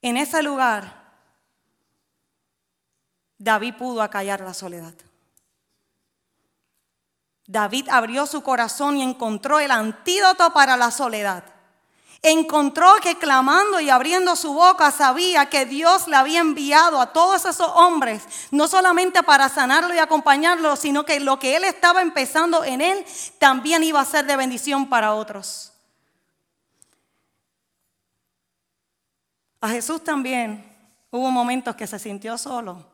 En 0.02 0.16
ese 0.16 0.42
lugar, 0.42 1.04
David 3.38 3.74
pudo 3.74 4.02
acallar 4.02 4.40
la 4.40 4.54
soledad. 4.54 4.94
David 7.46 7.88
abrió 7.90 8.26
su 8.26 8.42
corazón 8.42 8.96
y 8.96 9.02
encontró 9.02 9.60
el 9.60 9.70
antídoto 9.70 10.52
para 10.52 10.76
la 10.76 10.90
soledad 10.90 11.55
encontró 12.30 12.94
que 13.02 13.16
clamando 13.16 13.78
y 13.80 13.90
abriendo 13.90 14.34
su 14.36 14.52
boca 14.52 14.90
sabía 14.90 15.46
que 15.46 15.64
Dios 15.64 16.08
le 16.08 16.16
había 16.16 16.40
enviado 16.40 17.00
a 17.00 17.12
todos 17.12 17.44
esos 17.44 17.68
hombres, 17.74 18.48
no 18.50 18.66
solamente 18.68 19.22
para 19.22 19.48
sanarlo 19.48 19.94
y 19.94 19.98
acompañarlo, 19.98 20.76
sino 20.76 21.04
que 21.04 21.20
lo 21.20 21.38
que 21.38 21.56
él 21.56 21.64
estaba 21.64 22.02
empezando 22.02 22.64
en 22.64 22.80
él 22.80 23.04
también 23.38 23.84
iba 23.84 24.00
a 24.00 24.04
ser 24.04 24.26
de 24.26 24.36
bendición 24.36 24.88
para 24.88 25.14
otros. 25.14 25.72
A 29.60 29.68
Jesús 29.68 30.02
también 30.02 30.64
hubo 31.10 31.30
momentos 31.30 31.76
que 31.76 31.86
se 31.86 31.98
sintió 31.98 32.38
solo. 32.38 32.84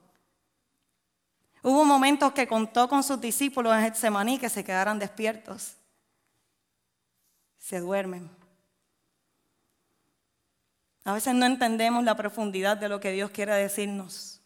Hubo 1.63 1.85
momentos 1.85 2.33
que 2.33 2.49
contó 2.49 2.89
con 2.89 3.03
sus 3.03 3.21
discípulos 3.21 3.75
en 3.75 3.83
Getsemaní 3.83 4.39
que 4.39 4.49
se 4.49 4.65
quedaran 4.65 4.99
despiertos. 4.99 5.77
Se 7.59 7.79
duermen. 7.79 8.42
A 11.05 11.15
veces 11.15 11.35
no 11.35 11.47
entendemos 11.47 12.05
la 12.05 12.17
profundidad 12.17 12.77
de 12.77 12.89
lo 12.89 13.01
que 13.01 13.11
Dios 13.11 13.31
quiere 13.31 13.55
decirnos. 13.55 14.41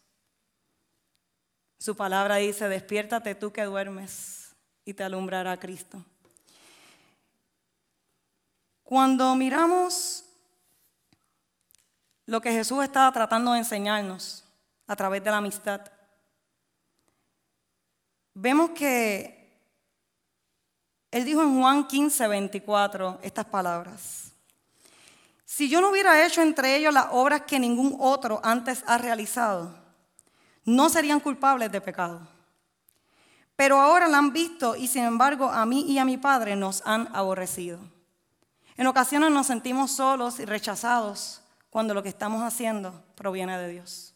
Su 1.79 1.95
palabra 1.95 2.37
dice, 2.37 2.69
despiértate 2.69 3.35
tú 3.35 3.53
que 3.53 3.65
duermes 3.65 4.57
y 4.85 4.95
te 4.95 5.05
alumbrará 5.05 5.59
Cristo. 5.59 6.03
Cuando 8.83 9.35
miramos 9.35 10.25
lo 12.25 12.41
que 12.41 12.53
Jesús 12.53 12.83
estaba 12.83 13.13
tratando 13.13 13.53
de 13.53 13.59
enseñarnos 13.59 14.45
a 14.87 14.97
través 14.97 15.23
de 15.23 15.31
la 15.31 15.39
amistad, 15.39 15.81
vemos 18.33 18.71
que 18.71 19.61
Él 21.11 21.25
dijo 21.25 21.43
en 21.43 21.61
Juan 21.61 21.87
15, 21.87 22.29
24 22.29 23.19
estas 23.23 23.45
palabras. 23.45 24.33
Si 25.47 25.69
yo 25.69 25.81
no 25.81 25.91
hubiera 25.91 26.27
hecho 26.27 26.43
entre 26.43 26.77
ellos 26.77 26.93
las 26.93 27.07
obras 27.13 27.43
que 27.43 27.61
ningún 27.61 27.97
otro 28.01 28.41
antes 28.43 28.83
ha 28.87 28.99
realizado, 28.99 29.75
no 30.65 30.91
serían 30.91 31.21
culpables 31.21 31.71
de 31.71 31.81
pecado. 31.81 32.27
Pero 33.55 33.81
ahora 33.81 34.09
la 34.09 34.19
han 34.19 34.33
visto 34.33 34.75
y 34.75 34.89
sin 34.89 35.05
embargo 35.05 35.49
a 35.49 35.65
mí 35.65 35.87
y 35.89 35.99
a 35.99 36.05
mi 36.05 36.19
Padre 36.19 36.57
nos 36.57 36.83
han 36.85 37.09
aborrecido. 37.15 37.79
En 38.77 38.89
ocasiones 38.89 39.31
nos 39.31 39.47
sentimos 39.47 39.93
solos 39.93 40.41
y 40.41 40.45
rechazados 40.45 41.41
cuando 41.71 41.95
lo 41.95 42.03
que 42.03 42.09
estamos 42.09 42.43
haciendo 42.43 43.05
proviene 43.15 43.57
de 43.57 43.69
Dios. 43.69 44.15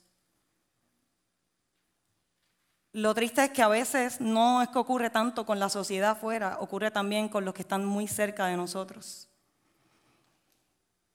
Lo 2.93 3.15
triste 3.15 3.45
es 3.45 3.51
que 3.51 3.63
a 3.63 3.69
veces 3.69 4.21
no 4.21 4.63
es 4.63 4.69
que 4.69 4.79
ocurre 4.79 5.11
tanto 5.11 5.47
con 5.47 5.61
la 5.61 5.69
sociedad 5.69 6.11
afuera, 6.11 6.59
ocurre 6.59 6.91
también 6.91 7.29
con 7.29 7.45
los 7.45 7.55
que 7.55 7.63
están 7.63 7.85
muy 7.85 8.09
cerca 8.09 8.47
de 8.47 8.57
nosotros. 8.57 9.30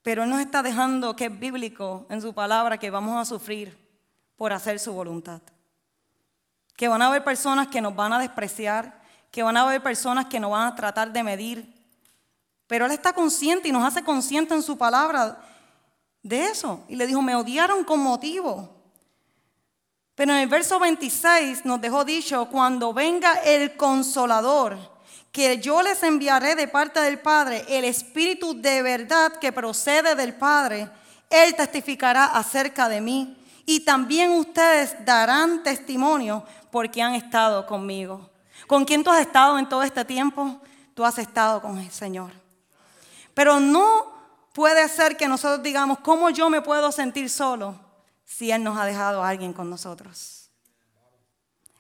Pero 0.06 0.22
Él 0.22 0.30
nos 0.30 0.40
está 0.40 0.62
dejando 0.62 1.16
que 1.16 1.26
es 1.26 1.40
bíblico 1.40 2.06
en 2.12 2.22
su 2.22 2.32
palabra 2.32 2.78
que 2.78 2.92
vamos 2.92 3.20
a 3.20 3.26
sufrir 3.26 3.76
por 4.36 4.54
hacer 4.54 4.80
su 4.80 4.94
voluntad. 4.94 5.42
Que 6.76 6.88
van 6.88 7.02
a 7.02 7.08
haber 7.08 7.24
personas 7.24 7.70
que 7.70 7.82
nos 7.82 7.96
van 7.96 8.14
a 8.14 8.20
despreciar, 8.20 9.02
que 9.32 9.42
van 9.42 9.58
a 9.58 9.62
haber 9.62 9.82
personas 9.82 10.28
que 10.28 10.40
nos 10.40 10.52
van 10.52 10.68
a 10.68 10.76
tratar 10.76 11.12
de 11.12 11.24
medir. 11.24 11.74
Pero 12.68 12.86
Él 12.86 12.92
está 12.92 13.14
consciente 13.14 13.70
y 13.70 13.72
nos 13.72 13.84
hace 13.84 14.04
consciente 14.04 14.54
en 14.54 14.62
su 14.62 14.78
palabra 14.78 15.40
de 16.22 16.50
eso. 16.50 16.84
Y 16.88 16.98
le 16.98 17.08
dijo, 17.08 17.24
me 17.24 17.36
odiaron 17.36 17.84
con 17.84 18.00
motivo. 18.00 18.70
Pero 20.14 20.34
en 20.34 20.38
el 20.38 20.48
verso 20.48 20.80
26 20.80 21.66
nos 21.66 21.82
dejó 21.82 22.06
dicho, 22.06 22.48
cuando 22.52 22.94
venga 22.94 23.42
el 23.44 23.76
consolador, 23.76 24.78
que 25.36 25.60
yo 25.60 25.82
les 25.82 26.02
enviaré 26.02 26.56
de 26.56 26.66
parte 26.66 27.02
del 27.02 27.20
Padre 27.20 27.66
el 27.68 27.84
Espíritu 27.84 28.54
de 28.62 28.82
verdad 28.82 29.34
que 29.34 29.52
procede 29.52 30.16
del 30.16 30.34
Padre. 30.34 30.90
Él 31.30 31.54
testificará 31.58 32.28
acerca 32.28 32.88
de 32.88 33.02
mí 33.02 33.46
y 33.66 33.82
también 33.82 34.32
ustedes 34.32 34.96
darán 35.04 35.62
testimonio 35.62 36.46
porque 36.72 37.02
han 37.02 37.16
estado 37.16 37.66
conmigo. 37.66 38.30
¿Con 38.66 38.86
quién 38.86 39.04
tú 39.04 39.10
has 39.10 39.20
estado 39.20 39.60
en 39.60 39.68
todo 39.68 39.84
este 39.84 40.06
tiempo? 40.06 40.62
Tú 40.94 41.04
has 41.04 41.18
estado 41.18 41.62
con 41.62 41.80
el 41.80 41.92
Señor. 41.92 42.32
Pero 43.34 43.60
no 43.60 44.14
puede 44.54 44.88
ser 44.88 45.18
que 45.18 45.28
nosotros 45.28 45.62
digamos, 45.62 46.00
¿cómo 46.00 46.30
yo 46.30 46.50
me 46.50 46.62
puedo 46.62 46.94
sentir 46.94 47.30
solo 47.30 47.78
si 48.24 48.52
Él 48.52 48.64
nos 48.64 48.78
ha 48.78 48.86
dejado 48.86 49.22
a 49.22 49.28
alguien 49.28 49.52
con 49.52 49.70
nosotros? 49.70 50.50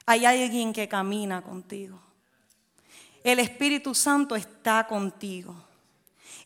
Hay 0.05 0.25
alguien 0.25 0.73
que 0.73 0.89
camina 0.89 1.41
contigo. 1.41 2.04
El 3.25 3.39
Espíritu 3.39 3.95
Santo 3.95 4.35
está 4.35 4.85
contigo. 4.85 5.55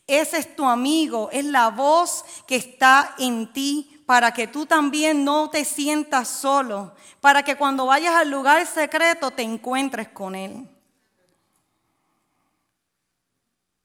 Ese 0.06 0.38
es 0.38 0.56
tu 0.56 0.64
amigo, 0.64 1.28
es 1.30 1.44
la 1.44 1.68
voz 1.68 2.24
que 2.46 2.56
está 2.56 3.14
en 3.18 3.52
ti 3.52 4.02
para 4.06 4.32
que 4.32 4.46
tú 4.46 4.64
también 4.64 5.22
no 5.22 5.50
te 5.50 5.66
sientas 5.66 6.26
solo, 6.26 6.94
para 7.20 7.42
que 7.42 7.54
cuando 7.54 7.84
vayas 7.84 8.14
al 8.14 8.30
lugar 8.30 8.66
secreto 8.66 9.30
te 9.30 9.42
encuentres 9.42 10.08
con 10.08 10.34
Él. 10.34 10.66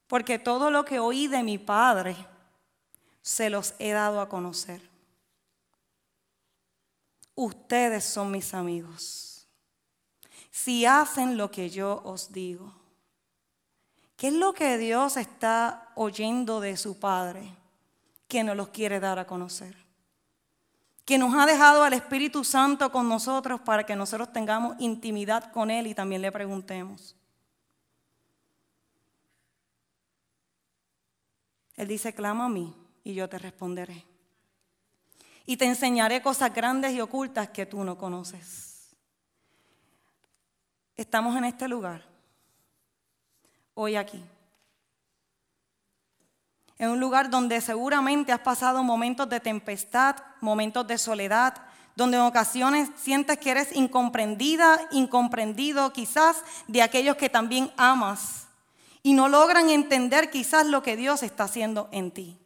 Porque 0.06 0.38
todo 0.38 0.70
lo 0.70 0.86
que 0.86 0.98
oí 0.98 1.26
de 1.26 1.42
mi 1.42 1.58
Padre 1.58 2.16
se 3.20 3.50
los 3.50 3.74
he 3.78 3.90
dado 3.90 4.22
a 4.22 4.28
conocer. 4.30 4.80
Ustedes 7.34 8.04
son 8.04 8.30
mis 8.30 8.54
amigos. 8.54 9.46
Si 10.50 10.86
hacen 10.86 11.36
lo 11.36 11.50
que 11.50 11.68
yo 11.68 12.00
os 12.02 12.32
digo. 12.32 12.85
¿Qué 14.16 14.28
es 14.28 14.32
lo 14.32 14.54
que 14.54 14.78
Dios 14.78 15.18
está 15.18 15.92
oyendo 15.94 16.60
de 16.60 16.76
su 16.78 16.98
Padre 16.98 17.54
que 18.26 18.42
nos 18.42 18.56
los 18.56 18.68
quiere 18.68 18.98
dar 18.98 19.18
a 19.18 19.26
conocer? 19.26 19.76
Que 21.04 21.18
nos 21.18 21.34
ha 21.34 21.44
dejado 21.44 21.82
al 21.82 21.92
Espíritu 21.92 22.42
Santo 22.42 22.90
con 22.90 23.08
nosotros 23.08 23.60
para 23.60 23.84
que 23.84 23.94
nosotros 23.94 24.32
tengamos 24.32 24.74
intimidad 24.80 25.52
con 25.52 25.70
Él 25.70 25.86
y 25.86 25.94
también 25.94 26.22
le 26.22 26.32
preguntemos. 26.32 27.14
Él 31.76 31.86
dice, 31.86 32.14
clama 32.14 32.46
a 32.46 32.48
mí 32.48 32.74
y 33.04 33.12
yo 33.12 33.28
te 33.28 33.38
responderé. 33.38 34.02
Y 35.44 35.58
te 35.58 35.66
enseñaré 35.66 36.22
cosas 36.22 36.52
grandes 36.54 36.92
y 36.92 37.02
ocultas 37.02 37.50
que 37.50 37.66
tú 37.66 37.84
no 37.84 37.98
conoces. 37.98 38.96
Estamos 40.96 41.36
en 41.36 41.44
este 41.44 41.68
lugar 41.68 42.15
hoy 43.76 43.94
aquí. 43.94 44.24
en 46.78 46.90
un 46.90 47.00
lugar 47.00 47.30
donde 47.30 47.60
seguramente 47.60 48.32
has 48.32 48.40
pasado 48.40 48.82
momentos 48.82 49.28
de 49.28 49.40
tempestad, 49.40 50.16
momentos 50.40 50.86
de 50.86 50.98
soledad, 50.98 51.54
donde 51.94 52.18
en 52.18 52.24
ocasiones 52.24 52.90
sientes 52.96 53.38
que 53.38 53.50
eres 53.50 53.74
incomprendida, 53.74 54.78
incomprendido 54.90 55.92
quizás 55.92 56.42
de 56.66 56.82
aquellos 56.82 57.16
que 57.16 57.30
también 57.30 57.70
amas 57.78 58.48
y 59.02 59.14
no 59.14 59.28
logran 59.28 59.70
entender 59.70 60.30
quizás 60.30 60.66
lo 60.66 60.82
que 60.82 60.96
Dios 60.96 61.22
está 61.22 61.44
haciendo 61.44 61.88
en 61.92 62.10
ti. 62.10 62.38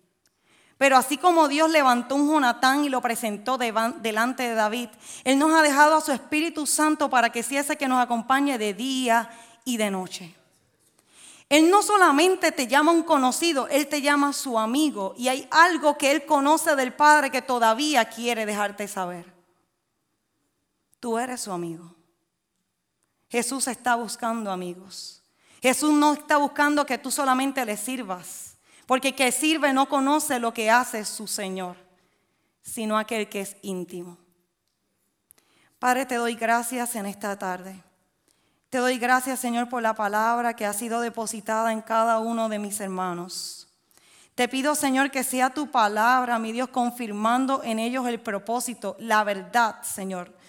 Pero 0.78 0.96
así 0.96 1.16
como 1.16 1.48
Dios 1.48 1.70
levantó 1.70 2.14
un 2.14 2.28
Jonatán 2.28 2.84
y 2.84 2.88
lo 2.88 3.00
presentó 3.02 3.58
delante 3.58 4.44
de 4.44 4.54
David, 4.54 4.88
Él 5.24 5.38
nos 5.38 5.52
ha 5.52 5.62
dejado 5.62 5.96
a 5.96 6.00
su 6.00 6.12
Espíritu 6.12 6.66
Santo 6.66 7.10
para 7.10 7.30
que 7.30 7.42
sea 7.42 7.60
ese 7.60 7.76
que 7.76 7.88
nos 7.88 8.02
acompañe 8.02 8.58
de 8.58 8.74
día 8.74 9.30
y 9.64 9.76
de 9.76 9.90
noche. 9.90 10.39
Él 11.50 11.68
no 11.68 11.82
solamente 11.82 12.52
te 12.52 12.68
llama 12.68 12.92
un 12.92 13.02
conocido, 13.02 13.66
Él 13.66 13.88
te 13.88 14.00
llama 14.00 14.32
su 14.32 14.56
amigo. 14.56 15.14
Y 15.18 15.26
hay 15.26 15.48
algo 15.50 15.98
que 15.98 16.12
Él 16.12 16.24
conoce 16.24 16.76
del 16.76 16.94
Padre 16.94 17.30
que 17.30 17.42
todavía 17.42 18.04
quiere 18.04 18.46
dejarte 18.46 18.86
saber. 18.86 19.34
Tú 21.00 21.18
eres 21.18 21.40
su 21.40 21.50
amigo. 21.50 21.96
Jesús 23.28 23.66
está 23.66 23.96
buscando 23.96 24.52
amigos. 24.52 25.24
Jesús 25.60 25.92
no 25.92 26.12
está 26.12 26.36
buscando 26.36 26.86
que 26.86 26.98
tú 26.98 27.10
solamente 27.10 27.64
le 27.64 27.76
sirvas, 27.76 28.56
porque 28.86 29.14
que 29.16 29.32
sirve 29.32 29.72
no 29.72 29.88
conoce 29.88 30.38
lo 30.38 30.54
que 30.54 30.70
hace 30.70 31.04
su 31.04 31.26
Señor, 31.26 31.76
sino 32.62 32.96
aquel 32.96 33.28
que 33.28 33.40
es 33.40 33.56
íntimo. 33.62 34.18
Padre, 35.80 36.06
te 36.06 36.14
doy 36.14 36.36
gracias 36.36 36.94
en 36.94 37.06
esta 37.06 37.36
tarde. 37.36 37.82
Te 38.70 38.78
doy 38.78 38.98
gracias, 38.98 39.40
Señor, 39.40 39.68
por 39.68 39.82
la 39.82 39.94
palabra 39.94 40.54
que 40.54 40.64
ha 40.64 40.72
sido 40.72 41.00
depositada 41.00 41.72
en 41.72 41.82
cada 41.82 42.18
uno 42.20 42.48
de 42.48 42.58
mis 42.58 42.80
hermanos. 42.80 43.68
Te 44.34 44.48
pido, 44.48 44.74
Señor, 44.74 45.10
que 45.10 45.24
sea 45.24 45.50
tu 45.50 45.70
palabra, 45.70 46.38
mi 46.38 46.52
Dios, 46.52 46.68
confirmando 46.70 47.62
en 47.62 47.78
ellos 47.78 48.06
el 48.06 48.20
propósito, 48.20 48.96
la 48.98 49.24
verdad, 49.24 49.82
Señor 49.82 50.40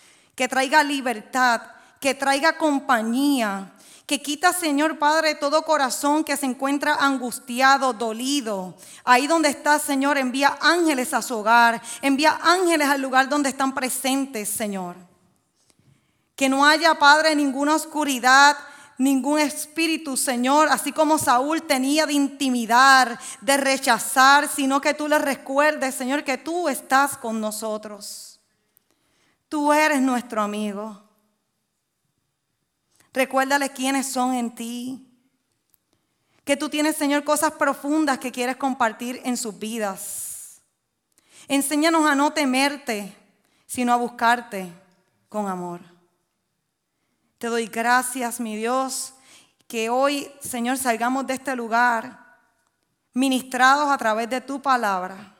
que 0.42 0.48
traiga 0.48 0.84
libertad, 0.84 1.62
que 2.00 2.16
traiga 2.16 2.58
compañía, 2.58 3.74
que 4.08 4.22
quita, 4.22 4.52
Señor 4.52 4.98
Padre, 4.98 5.36
todo 5.36 5.62
corazón 5.62 6.24
que 6.24 6.36
se 6.36 6.48
encuentra 6.48 6.96
angustiado, 6.96 7.94
dolido. 7.94 8.76
Ahí 9.04 9.28
donde 9.28 9.50
está, 9.50 9.78
Señor, 9.78 10.18
envía 10.18 10.58
ángeles 10.60 11.14
a 11.14 11.22
su 11.22 11.38
hogar, 11.38 11.82
envía 12.02 12.40
ángeles 12.42 12.88
al 12.88 13.02
lugar 13.02 13.30
donde 13.30 13.50
están 13.50 13.74
presentes, 13.74 14.50
Señor. 14.50 14.96
Que 16.42 16.50
no 16.50 16.66
haya, 16.66 16.96
Padre, 16.96 17.36
ninguna 17.36 17.76
oscuridad, 17.76 18.58
ningún 18.98 19.38
espíritu, 19.38 20.18
Señor, 20.18 20.70
así 20.72 20.92
como 20.92 21.20
Saúl 21.20 21.62
tenía 21.62 22.08
de 22.08 22.14
intimidar, 22.14 23.20
de 23.42 23.58
rechazar, 23.58 24.48
sino 24.48 24.82
que 24.82 24.96
tú 24.96 25.08
le 25.08 25.20
recuerdes, 25.20 25.94
Señor, 25.94 26.24
que 26.24 26.40
tú 26.40 26.68
estás 26.68 27.16
con 27.16 27.40
nosotros. 27.40 28.40
Tú 29.50 29.72
eres 29.72 30.02
nuestro 30.02 30.42
amigo. 30.42 31.04
Recuérdale 33.14 33.70
quiénes 33.70 34.12
son 34.12 34.34
en 34.34 34.56
ti. 34.56 35.08
Que 36.44 36.58
tú 36.58 36.70
tienes, 36.70 36.96
Señor, 36.96 37.24
cosas 37.24 37.52
profundas 37.52 38.18
que 38.18 38.32
quieres 38.32 38.56
compartir 38.56 39.22
en 39.26 39.38
sus 39.38 39.60
vidas. 39.60 40.60
Enséñanos 41.48 42.10
a 42.10 42.16
no 42.16 42.34
temerte, 42.34 43.16
sino 43.68 43.94
a 43.94 43.98
buscarte 43.98 44.74
con 45.30 45.48
amor. 45.48 45.91
Te 47.42 47.48
doy 47.48 47.66
gracias, 47.66 48.40
mi 48.40 48.56
Dios, 48.56 49.16
que 49.68 49.90
hoy, 49.90 50.32
Señor, 50.40 50.78
salgamos 50.78 51.28
de 51.28 51.34
este 51.34 51.58
lugar 51.58 52.38
ministrados 53.14 53.90
a 53.90 53.98
través 53.98 54.30
de 54.30 54.40
tu 54.40 54.62
palabra 54.62 55.36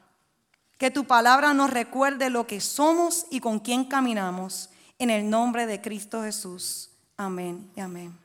que 0.82 0.90
tu 0.90 1.06
palabra 1.06 1.54
nos 1.54 1.70
recuerde 1.70 2.32
lo 2.32 2.48
que 2.48 2.60
somos 2.60 3.28
y 3.30 3.40
con 3.40 3.60
quién 3.60 3.86
caminamos. 3.86 4.72
En 4.98 5.12
el 5.12 5.30
nombre 5.30 5.68
de 5.68 5.80
Cristo 5.80 6.24
Jesús. 6.24 6.90
Amén 7.18 7.70
y 7.76 7.82
amén. 7.82 8.18